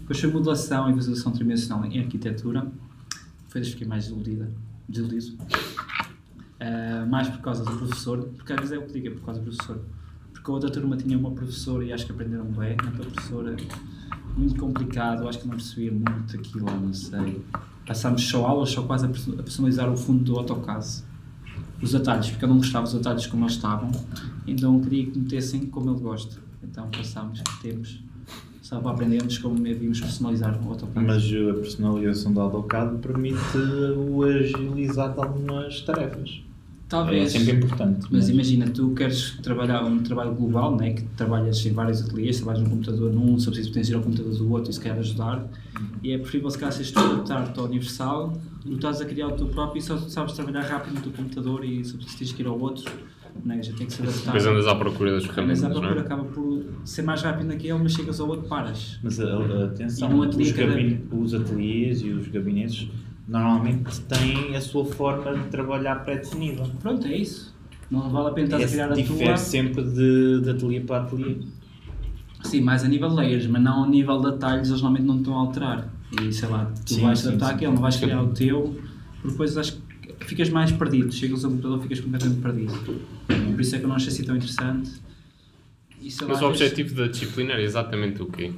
[0.00, 2.66] Depois foi modelação e visualização tridimensional em arquitetura.
[3.52, 4.50] Que fiquei mais desiludida,
[4.88, 5.36] desiludido.
[6.60, 9.22] Uh, mais por causa do professor, porque às vezes é o que digo, é por
[9.22, 9.80] causa do professor.
[10.32, 13.56] Porque a outra turma tinha uma professora e acho que aprenderam bem, a professora
[14.36, 17.44] muito complicado, acho que não percebia muito aquilo, não sei.
[17.86, 21.09] Passámos só aulas, só quase a personalizar o fundo do AutoCAD.
[21.82, 23.90] Os atalhos, porque eu não gostava dos atalhos como eles estavam,
[24.46, 26.36] então queria que metessem como ele gosta.
[26.62, 28.02] Então passámos tempos
[28.62, 31.04] só para aprendermos como devíamos personalizar o AutoCAD.
[31.04, 33.58] Mas a personalização do AutoCAD permite
[33.96, 36.42] o agilizar de algumas tarefas.
[36.90, 37.34] Talvez.
[37.34, 38.06] É sempre importante.
[38.10, 42.62] Mas imagina, tu queres trabalhar um trabalho global, né, que trabalhas em vários ateliês, trabalhas
[42.64, 45.48] num computador num, só preciso potenciar ao computador do outro e se quer ajudar,
[46.02, 48.32] e é preferível se calhar seres tu a adaptar-te ao universal,
[48.62, 51.64] tu estás a criar o teu próprio e só sabes trabalhar rápido no teu computador
[51.64, 52.90] e só precisas tens que ir ao outro,
[53.44, 54.24] né, já tem que se adaptar.
[54.24, 56.02] Depois andas à procura das Mas ferramentas, à não procura é?
[56.02, 58.98] acaba por ser mais rápido naquele, mas chegas ao outro, paras.
[59.00, 62.88] Mas a- a- atenção, E os, os ateliês e os gabinetes
[63.28, 66.64] normalmente têm a sua forma de trabalhar pré-definida.
[66.80, 67.54] Pronto, é isso.
[67.90, 69.36] Não vale a pena estar a criar a difere tua.
[69.36, 71.36] sempre de, de ateliê para ateliê.
[72.44, 75.18] Sim, mais a nível de layers, mas não a nível de atalhos, eles normalmente não
[75.18, 75.88] estão a alterar.
[76.22, 78.80] E sei lá, tu Sim, vais sim, adaptar aquele, não vais criar o teu,
[79.16, 79.76] porque depois acho
[80.18, 81.12] que ficas mais perdido.
[81.12, 82.72] Chegas ao computador ficas completamente perdido.
[83.26, 84.90] Por isso é que eu não achei assim tão interessante.
[86.00, 88.52] E, sei lá, Mas o às vezes objetivo da disciplina era exatamente o quê?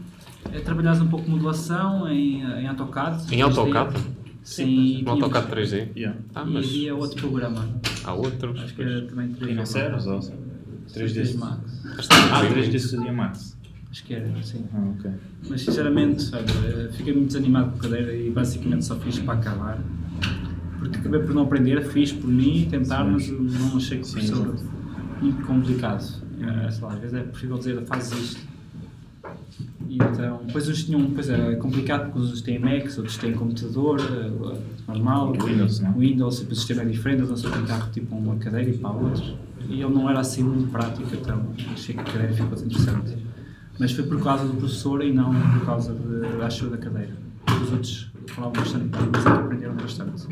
[0.52, 3.34] É trabalhares um pouco de modelação em, em AutoCAD.
[3.34, 3.96] Em AutoCAD?
[4.42, 5.88] Sim, No AutoCAD 3D?
[5.96, 6.18] Yeah.
[6.34, 7.68] Ah, E mas havia outro programa.
[8.04, 8.60] há outros.
[8.60, 9.46] Acho que era também 3D.
[9.46, 10.20] Financeiros ou
[10.94, 11.34] 3D?
[11.38, 12.08] Max.
[12.10, 13.56] Ah, 3D Studio Max.
[13.90, 14.64] Acho que era, sim.
[14.74, 15.10] Ah, ok.
[15.48, 19.34] Mas sinceramente, olha, eh, fiquei muito desanimado com a cadeira e basicamente só fiz para
[19.34, 19.78] acabar.
[20.78, 24.32] Porque acabei por não aprender, fiz por mim, tentar, mas não achei que fosse
[25.20, 26.02] muito complicado.
[26.40, 28.51] Eh, sei lá, às vezes é preferível dizer fazes isto.
[29.88, 34.00] Então, depois uns tinham, pois é, é complicado porque uns têm Macs, outros têm computador,
[34.00, 34.58] eh,
[34.88, 35.92] normal, Windows, não?
[35.92, 38.90] Windows, e depois o sistema é diferente, só tem carro tipo uma cadeira e para
[38.90, 39.24] a outra.
[39.68, 43.16] E ele não era assim muito prático, então achei que a cadeira ficou interessante.
[43.78, 47.16] Mas foi por causa do professor e não por causa de, da ajuda da cadeira.
[47.62, 50.26] Os outros falavam bastante mas é aprenderam bastante.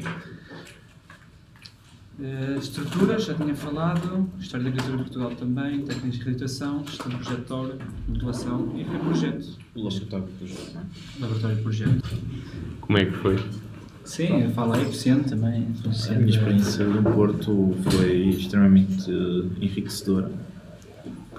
[2.23, 7.13] Eh, estruturas, já tinha falado, História da Agricultura de Portugal também, Técnicas de Acreditação, Gestão
[7.13, 10.85] projetória, Modulação e projeto, O laboratório de projeto, não é?
[11.21, 12.19] Laboratório de Projeto.
[12.83, 13.39] Como é que foi?
[14.05, 15.69] Sim, fala aí, eficiente também.
[16.11, 20.31] A minha experiência no Porto foi extremamente eh, enriquecedora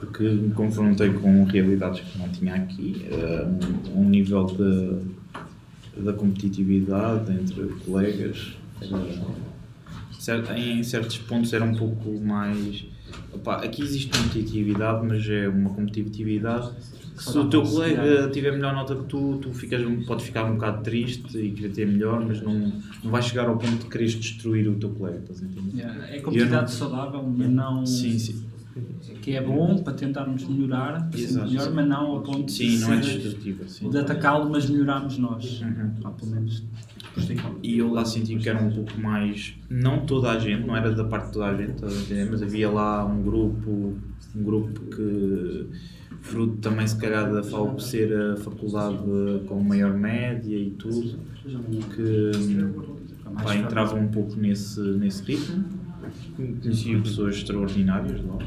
[0.01, 3.47] porque me confrontei com realidades que não tinha aqui, eh,
[3.93, 8.57] um, um nível de, da competitividade entre colegas.
[8.81, 8.97] Era,
[10.57, 12.85] em certos pontos era um pouco mais.
[13.33, 16.69] opá, aqui existe competitividade, mas é uma competitividade.
[17.15, 20.53] que Se o teu colega tiver melhor nota que tu, tu ficas, podes ficar um
[20.55, 22.71] bocado triste e querer ter melhor, mas não,
[23.03, 25.77] não vais chegar ao ponto de quereres destruir o teu colega, estás a entender?
[25.77, 27.85] Yeah, É competitividade não- saudável, mas não.
[27.85, 28.45] Sim, sim.
[29.21, 31.73] Que é bom para tentarmos melhorar, para ser Exato, melhor, sim.
[31.75, 32.99] mas não ao ponto de, Sim, não é
[33.89, 35.61] de atacá-lo, mas melhorarmos nós.
[35.61, 35.91] Uhum.
[36.03, 36.63] Ah, pelo menos.
[37.61, 39.53] E eu lá senti que era um pouco mais.
[39.69, 43.05] Não toda a gente, não era da parte de toda a gente, mas havia lá
[43.05, 43.95] um grupo,
[44.35, 45.67] um grupo que,
[46.21, 48.97] fruto também se calhar da FAUP ser a faculdade
[49.47, 52.31] com maior média e tudo, que
[53.43, 55.65] pá, entrava um pouco nesse, nesse ritmo.
[56.35, 58.37] Conheci pessoas extraordinárias lá,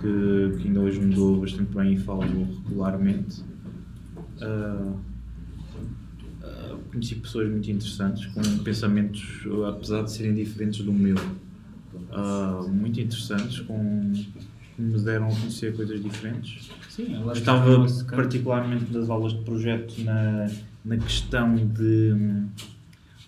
[0.00, 2.22] que, que ainda hoje me dou bastante bem e falo
[2.68, 3.42] regularmente.
[4.40, 4.92] Ah,
[6.42, 9.22] Uh, conheci pessoas muito interessantes, com pensamentos,
[9.68, 14.12] apesar de serem diferentes do meu, uh, muito interessantes, com,
[14.74, 16.68] que me deram a conhecer coisas diferentes.
[16.88, 20.50] Sim, Gostava está- particularmente das aulas de projeto na,
[20.84, 22.44] na questão de,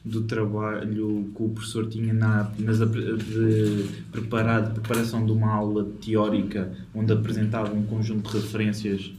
[0.04, 5.84] do trabalho que o professor tinha na, nas, de, preparar, de preparação de uma aula
[6.04, 9.12] teórica onde apresentava um conjunto de referências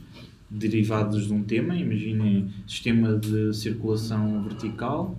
[0.50, 5.18] derivados de um tema, imaginem sistema de circulação vertical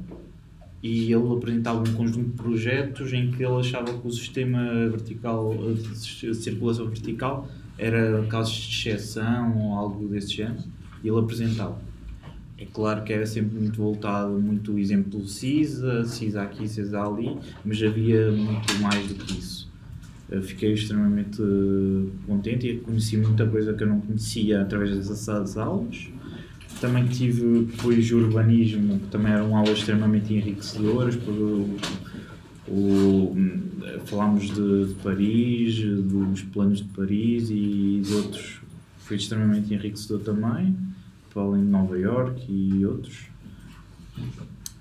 [0.81, 5.53] e ele apresentava um conjunto de projetos em que ele achava que o sistema vertical
[5.73, 7.47] de circulação vertical
[7.77, 10.63] era casos de exceção ou algo desse género
[11.03, 11.77] e ele apresentava.
[12.57, 17.81] É claro que era sempre muito voltado, muito exemplo CISA, CISA aqui, CISA ali, mas
[17.83, 19.66] havia muito mais do que isso.
[20.41, 26.07] Fiquei extremamente eh, contente e conheci muita coisa que eu não conhecia através dessas aulas.
[26.81, 31.77] Também tive depois urbanismo, que também eram aulas extremamente enriquecedoras, o,
[32.67, 33.35] o-
[34.05, 38.59] falámos de, de Paris, dos planos de Paris e de outros.
[38.99, 40.75] Foi extremamente enriquecedor também,
[41.33, 43.27] para além de Nova York e outros.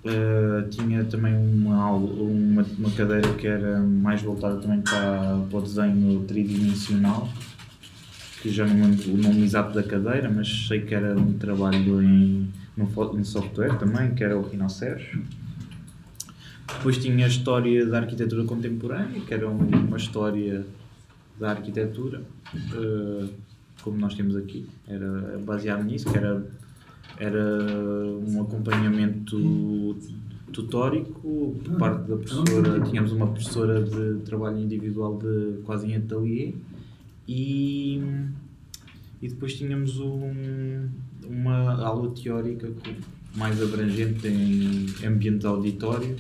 [0.07, 5.63] Uh, tinha também uma, uma, uma cadeira que era mais voltada também para, para o
[5.63, 7.29] desenho tridimensional,
[8.41, 12.01] que já não lembro o nome exato da cadeira, mas sei que era um trabalho
[12.01, 15.09] em, no, no software também, que era o Rhinoceros.
[16.69, 20.65] Depois tinha a história da arquitetura contemporânea, que era uma história
[21.41, 22.23] da arquitetura,
[22.55, 23.29] uh,
[23.83, 26.45] como nós temos aqui, era baseado nisso, que era
[27.19, 27.61] era
[28.27, 29.97] um acompanhamento
[30.53, 36.55] tutórico por parte da professora, tínhamos uma professora de trabalho individual de quase em ateliê
[37.29, 38.01] e,
[39.21, 40.89] e depois tínhamos um,
[41.29, 42.73] uma aula teórica
[43.35, 46.17] mais abrangente em ambiente de auditório,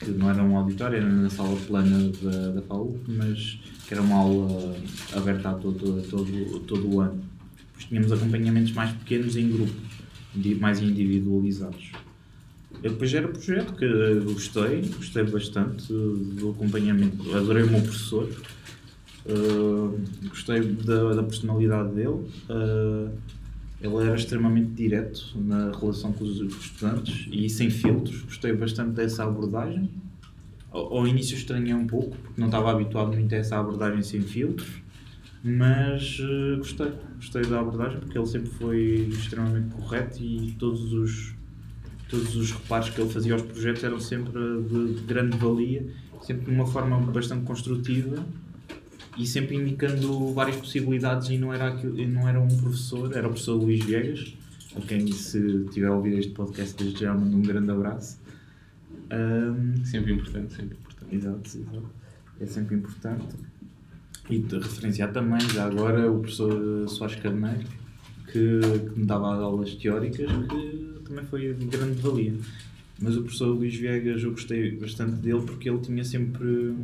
[0.00, 4.02] que não era um auditório, era na sala plana da, da FAU, mas que era
[4.02, 4.74] uma aula
[5.14, 7.22] aberta a todo, todo, todo o ano.
[7.66, 9.72] Depois tínhamos acompanhamentos mais pequenos em grupo,
[10.58, 11.92] mais individualizados.
[12.82, 18.28] Eu depois era projeto que gostei, gostei bastante do acompanhamento, adorei o meu professor,
[19.26, 23.10] uh, gostei da, da personalidade dele, uh,
[23.80, 28.52] ele era extremamente direto na relação com os, com os estudantes e sem filtros, gostei
[28.52, 29.90] bastante dessa abordagem.
[30.70, 34.22] Ao, ao início estranhei um pouco, porque não estava habituado muito a essa abordagem sem
[34.22, 34.81] filtros,
[35.44, 41.34] mas eh, gostei, gostei da abordagem porque ele sempre foi extremamente correto e todos os,
[42.08, 45.84] todos os reparos que ele fazia aos projetos eram sempre de, de grande valia,
[46.22, 48.24] sempre de uma forma bastante construtiva
[49.18, 53.30] e sempre indicando várias possibilidades e não era, aquilo, não era um professor, era o
[53.30, 54.34] professor Luís Viegas,
[54.76, 58.18] a quem se tiver a ouvir este podcast desde já mando um grande abraço.
[59.10, 61.14] Ahm, Sempre importante, sempre importante.
[61.14, 61.90] Exato, exato.
[62.40, 63.36] É sempre importante.
[64.32, 67.68] E de referenciar também, já agora, o professor Soares Carneiro,
[68.26, 72.34] que, que me dava aulas teóricas, que também foi de grande valia.
[72.98, 76.74] Mas o professor Luís Viegas, eu gostei bastante dele porque ele tinha sempre.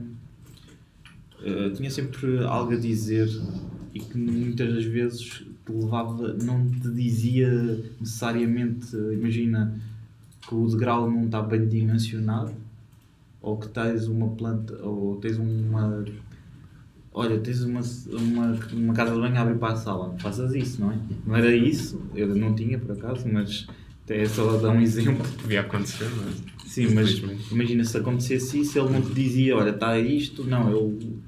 [1.42, 3.28] eh, tinha sempre algo a dizer
[3.94, 7.50] e que muitas das vezes te levava, não te dizia
[7.98, 9.80] necessariamente, imagina
[10.46, 12.52] que o degrau não está bem dimensionado,
[13.40, 16.04] ou que tens uma planta, ou tens uma.
[17.12, 17.80] Olha, tens uma,
[18.12, 20.14] uma, uma casa de banho a abrir para a sala.
[20.18, 20.98] Faças isso, não é?
[21.26, 23.66] Não era isso, eu não tinha por acaso, mas
[24.08, 25.26] é só dar um exemplo.
[25.42, 26.58] Podia acontecer, não é?
[26.66, 31.18] Sim, mas imagina se acontecesse isso, ele não te dizia, olha, está isto, não, ele,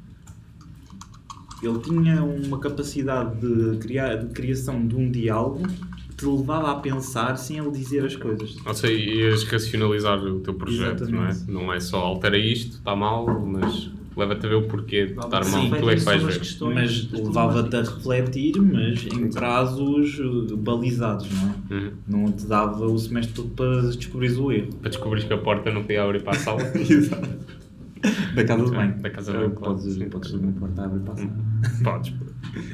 [1.63, 6.75] ele tinha uma capacidade de, criar, de criação de um diálogo que te levava a
[6.77, 8.55] pensar sem ele dizer as coisas.
[8.65, 11.31] Ou seja, ias racionalizar o teu projeto, não é?
[11.31, 11.51] Exatamente.
[11.51, 15.45] Não é só altera isto, está mal, mas leva-te a ver o porquê de estar
[15.45, 15.81] Sim, mal.
[15.81, 16.39] Tu é que vais ver.
[16.39, 21.75] questões Mas das levava-te a refletir, mas em prazos uh, balizados, não é?
[21.75, 21.93] Uhum.
[22.07, 24.75] Não te dava o semestre todo para descobrir o erro.
[24.75, 26.61] Para descobrir que a porta não podia abrir para a sala.
[26.77, 27.29] Exato.
[28.35, 28.99] Da casa de banho.
[28.99, 29.75] Da casa de banho, claro.
[29.75, 30.09] Podes, Sim.
[30.09, 31.37] podes abrir uma porta a abrir para a sala.
[31.85, 32.15] Podes.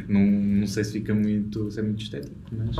[0.08, 2.76] Não, não sei se fica muito, se é muito estético, mas.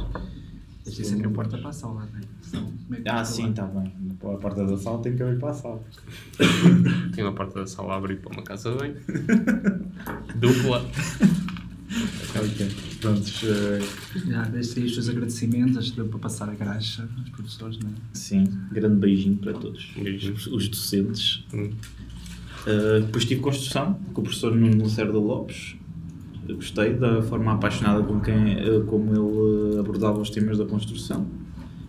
[0.87, 2.23] Isso é que a porta para a sala, não é?
[2.41, 3.93] Senão, como é que Ah, sim, está bem.
[4.23, 5.83] A porta da sala tem que abrir para a sala.
[7.13, 8.95] Tinha uma porta da sala a abrir para uma casa de banho.
[10.37, 10.87] Dupla.
[12.37, 12.69] Ok.
[13.01, 13.43] Prontos.
[13.45, 13.81] eh,
[14.27, 17.79] Já, deixe aí os seus agradecimentos, acho que deu para passar a graxa aos professores,
[17.79, 17.93] não é?
[18.13, 19.93] sim, grande beijinho para todos.
[19.97, 20.35] Beijinho.
[20.35, 21.45] Os, os docentes.
[21.55, 21.71] Hum.
[22.67, 25.77] Uh, depois tive construção com o professor Nuno Lacerda Lopes.
[26.55, 31.27] Gostei da forma apaixonada com quem, uh, como ele uh, abordava os temas da construção.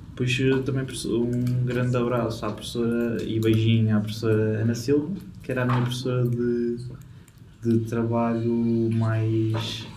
[0.10, 5.51] Depois uh, também um grande abraço à professora e beijinho à professora Ana Silva, que
[5.51, 6.78] era a minha professora de,
[7.64, 9.88] de trabalho mais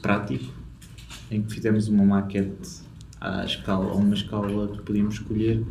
[0.00, 0.52] prático,
[1.30, 2.80] em que fizemos uma maquete
[3.20, 5.62] à escala, a uma escala que podíamos escolher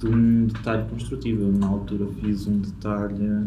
[0.00, 1.42] de um detalhe construtivo.
[1.42, 3.46] Eu, na altura fiz um detalhe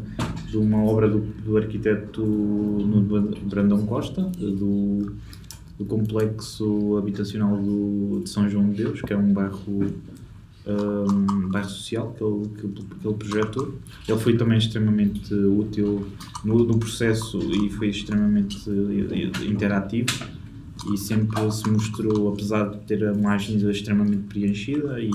[0.49, 2.23] de uma obra do, do arquiteto
[3.43, 5.13] Brandão Costa, do,
[5.77, 9.93] do complexo habitacional do, de São João de Deus, que é um bairro,
[10.67, 13.73] um, bairro social que ele, que, que ele projetou.
[14.07, 16.07] Ele foi também extremamente útil
[16.45, 20.07] no, no processo e foi extremamente eh, interativo
[20.91, 25.11] e sempre se mostrou, apesar de ter a margem extremamente preenchida e,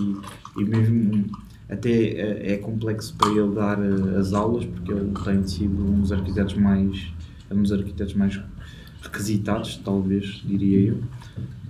[0.59, 1.24] e mesmo
[1.68, 6.00] até é é complexo para ele dar eh, as aulas porque ele tem sido um
[6.00, 7.06] dos arquitetos mais
[7.50, 8.38] um dos arquitetos mais
[9.02, 10.98] requisitados, talvez, diria eu,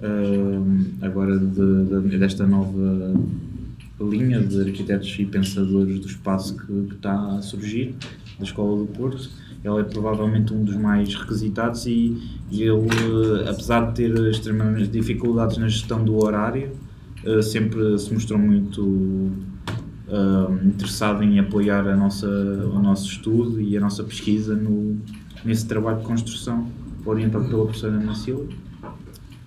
[0.01, 3.15] Ahm, agora de- de- desta nova
[4.01, 7.97] linha de arquitetos e pensadores do espaço que, que está a surgir,
[8.39, 9.29] da Escola do Porto.
[9.65, 12.17] Ele é provavelmente um dos mais requisitados e,
[12.49, 12.87] e ele,
[13.45, 16.71] eh, apesar de ter extremas dificuldades na gestão do horário,
[17.25, 19.31] eh, sempre se mostrou muito
[20.09, 24.99] eh, interessado em apoiar a nossa, o nosso estudo e a nossa pesquisa no,
[25.45, 26.67] nesse trabalho de construção
[27.05, 28.47] orientado pela professora Ana Silva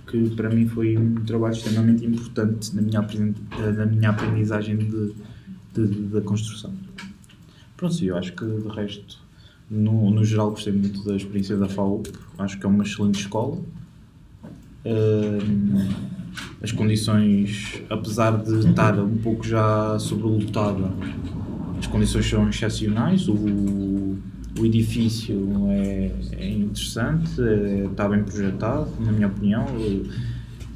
[0.08, 5.14] que para mim foi um trabalho extremamente importante na minha, eh, na minha aprendizagem de,
[5.74, 6.74] de- de- da construção.
[7.78, 9.20] Pronto, eu acho que de resto,
[9.70, 12.10] no, no geral, gostei muito da experiência da FAUP,
[12.40, 13.58] acho que é uma excelente escola.
[14.86, 15.88] Ahm,
[16.62, 20.92] as condições, apesar de estar um pouco já sobrelotada,
[21.80, 23.28] as condições são excepcionais.
[23.28, 23.34] O,
[24.60, 29.66] o edifício é, é interessante, é- está bem projetado, na minha opinião.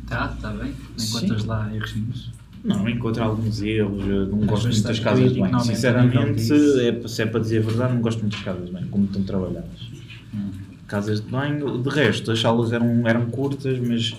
[0.07, 0.73] Tá, está bem.
[0.97, 1.17] Sim.
[1.17, 2.31] Enquanto as lá erros.
[2.63, 7.21] Não, encontro alguns erros, não Às gosto muito das está casas mas Sinceramente, é, se
[7.21, 9.91] é para dizer a verdade, não gosto muito das casas banho, como estão trabalhadas.
[10.33, 10.49] Hum.
[10.87, 14.15] Casas de banho, de resto, as salas eram, eram curtas, mas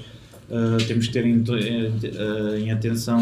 [0.51, 1.43] ah, temos que ter em, em-
[2.19, 3.21] ah, em atenção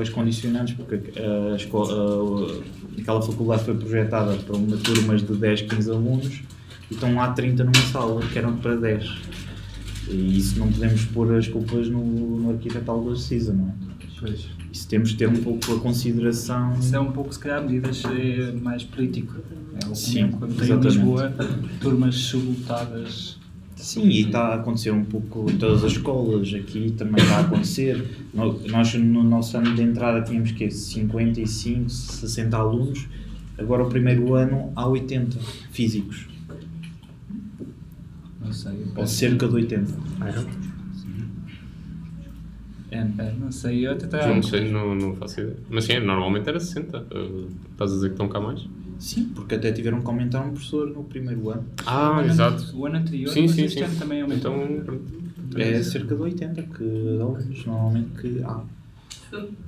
[0.00, 5.34] as condicionantes, porque ah, a escola, ah, aquela faculdade foi projetada para uma turmas de
[5.34, 6.42] 10, 15 alunos
[6.90, 9.10] e estão lá 30 numa sala, que eram para 10.
[10.08, 12.02] E isso não podemos pôr as culpas no,
[12.40, 13.72] no arquiteto Alves Cisa, não é?
[14.20, 14.46] Pois.
[14.70, 16.74] Isso temos que ter um pouco a consideração.
[16.78, 19.34] Isso é um pouco, se calhar, medidas é mais político.
[19.82, 20.80] É o Sim, quando tem em.
[20.80, 21.32] Lisboa
[21.80, 23.38] turmas sublotadas.
[23.84, 27.40] Sim, e está a acontecer um pouco em todas as escolas, aqui também está a
[27.40, 28.02] acontecer.
[28.32, 33.06] No- Nós no nosso ano de entrada tínhamos que 55, 60 alunos,
[33.58, 35.38] agora o primeiro ano há 80
[35.70, 36.26] físicos,
[38.42, 38.72] Não sei.
[38.96, 39.92] ou cerca de 80.
[42.90, 44.34] É, É, não sei, eu até Já estava.
[44.34, 45.56] não sei, não, não faço ideia.
[45.68, 46.98] Mas sim, normalmente era 60.
[47.12, 48.66] Uh, estás a dizer que estão cá mais?
[49.04, 51.64] Sim, porque até tiveram que aumentar um professor no primeiro ano.
[51.84, 52.76] Ah, o ano, exato.
[52.76, 53.84] O ano anterior, Sim, mas sim, este sim.
[53.84, 54.52] ano também aumentou.
[54.64, 55.00] Então.
[55.56, 58.60] É cerca de 80 que alunos normalmente que há.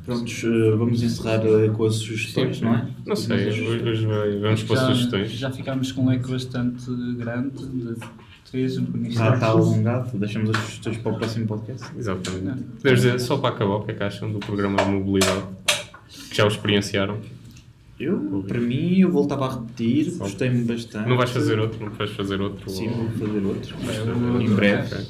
[0.05, 2.64] Prontos, eh, vamos encerrar eh, com as sugestões, Sim.
[2.64, 2.89] não é?
[3.05, 4.07] Não sei, hoje,
[4.41, 5.30] vamos para já, sugestões.
[5.32, 6.84] já ficámos com um leque bastante
[7.16, 7.97] grande de
[8.51, 8.74] três
[9.09, 11.87] Já está alongado, deixamos as sugestões para o próximo podcast.
[11.99, 12.62] Exatamente.
[12.80, 15.43] Podemos dizer, só para acabar, o que é que acham do programa de mobilidade?
[16.30, 17.18] Que já o experienciaram?
[17.99, 21.09] Eu, para mim, eu voltava a repetir, gostei-me bastante.
[21.09, 21.82] Não vais fazer outro?
[21.84, 22.68] Não vais fazer outro?
[22.68, 23.74] Sim, vou fazer outro.
[24.42, 24.94] Em breve.
[24.94, 25.07] Ok.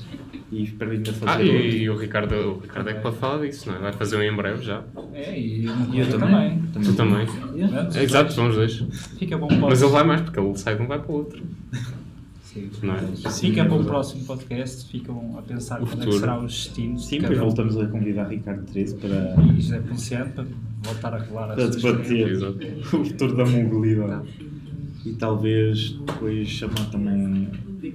[0.52, 1.46] E espero ainda fazer Ah, outro.
[1.56, 3.80] e, e o, Ricardo, o Ricardo é que pode falar disso, não é?
[3.80, 4.84] Vai fazer um em breve já.
[5.12, 6.62] É, e eu, E eu também.
[6.72, 7.26] Tu também.
[7.96, 8.84] É, exato, são os dois.
[9.18, 11.14] Fica para um Mas ele vai mais, porque ele sai de um vai para o
[11.16, 11.42] outro.
[12.82, 13.30] Não é?
[13.32, 14.88] fica para um próximo podcast.
[14.90, 17.02] Ficam a pensar O quando é será os destinos.
[17.02, 20.44] de Sim, depois voltamos a convidar Ricardo 13 para, E José Ponciano para
[20.86, 21.16] voltar a
[21.52, 24.28] as suas debater o futuro da mobilidade.
[25.04, 27.48] E talvez depois chamar também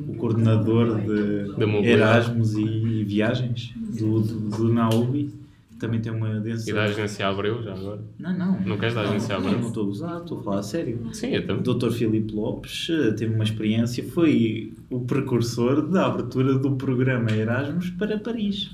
[0.07, 1.85] o coordenador de.
[1.87, 5.29] Erasmus e, e viagens do, do, do Naubi,
[5.71, 6.69] que também tem uma densa.
[6.69, 7.99] E da agência Abreu, já agora.
[8.17, 8.61] Não, não.
[8.61, 9.59] Não queres da agência Não, Abreu?
[9.59, 10.99] não estou a usar, estou a falar a sério.
[11.11, 11.63] Sim, eu O também.
[11.63, 11.89] Dr.
[11.91, 18.17] Filipe Lopes eh, teve uma experiência, foi o precursor da abertura do programa Erasmus para
[18.19, 18.69] Paris,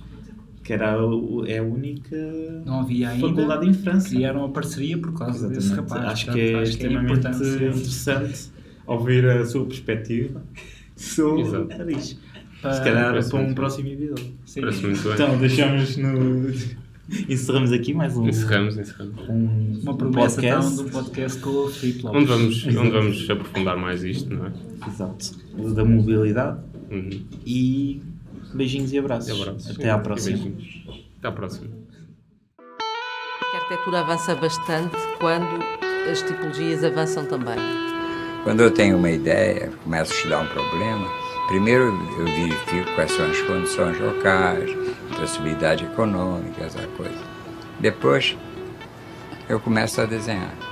[0.68, 2.18] que era o- é a única
[2.66, 3.26] Não havia ainda.
[3.26, 4.10] faculdade em França.
[4.10, 5.90] Criaram a parceria por causa desse Exatamente.
[5.94, 6.12] rapaz.
[6.12, 8.50] Acho que Portanto, é a extremamente importância- interessante
[8.86, 10.44] ouvir a sua perspectiva
[10.96, 11.68] sobre Exato.
[11.68, 12.20] Paris.
[12.62, 14.26] Para- Se calhar Parece para um próximo episódio.
[14.46, 14.60] Sim.
[14.62, 15.14] Parece muito bem.
[15.14, 16.52] Então, deixamos no.
[17.30, 19.16] Encerramos aqui mais um, Encerramos, encerramos.
[19.30, 20.74] um Uma promessa podcast.
[20.74, 22.20] então de um podcast com o Filipe Lopes.
[22.22, 24.52] Onde vamos, onde vamos aprofundar mais isto, não é?
[24.86, 25.32] Exato.
[25.58, 26.60] O da mobilidade.
[26.92, 27.10] Uhum.
[27.46, 28.02] E
[28.54, 29.30] beijinhos e abraços.
[29.30, 29.76] E abraços.
[29.76, 30.52] Até à próxima.
[31.20, 31.68] Até à próxima.
[32.60, 35.64] A arquitetura avança bastante quando
[36.10, 37.58] as tipologias avançam também.
[38.44, 41.08] Quando eu tenho uma ideia, começo a estudar um problema,
[41.48, 41.86] primeiro
[42.18, 44.70] eu verifico quais são as condições locais,
[45.18, 47.20] possibilidade econômica, essa coisa.
[47.80, 48.38] Depois
[49.50, 50.67] eu começo a desenhar.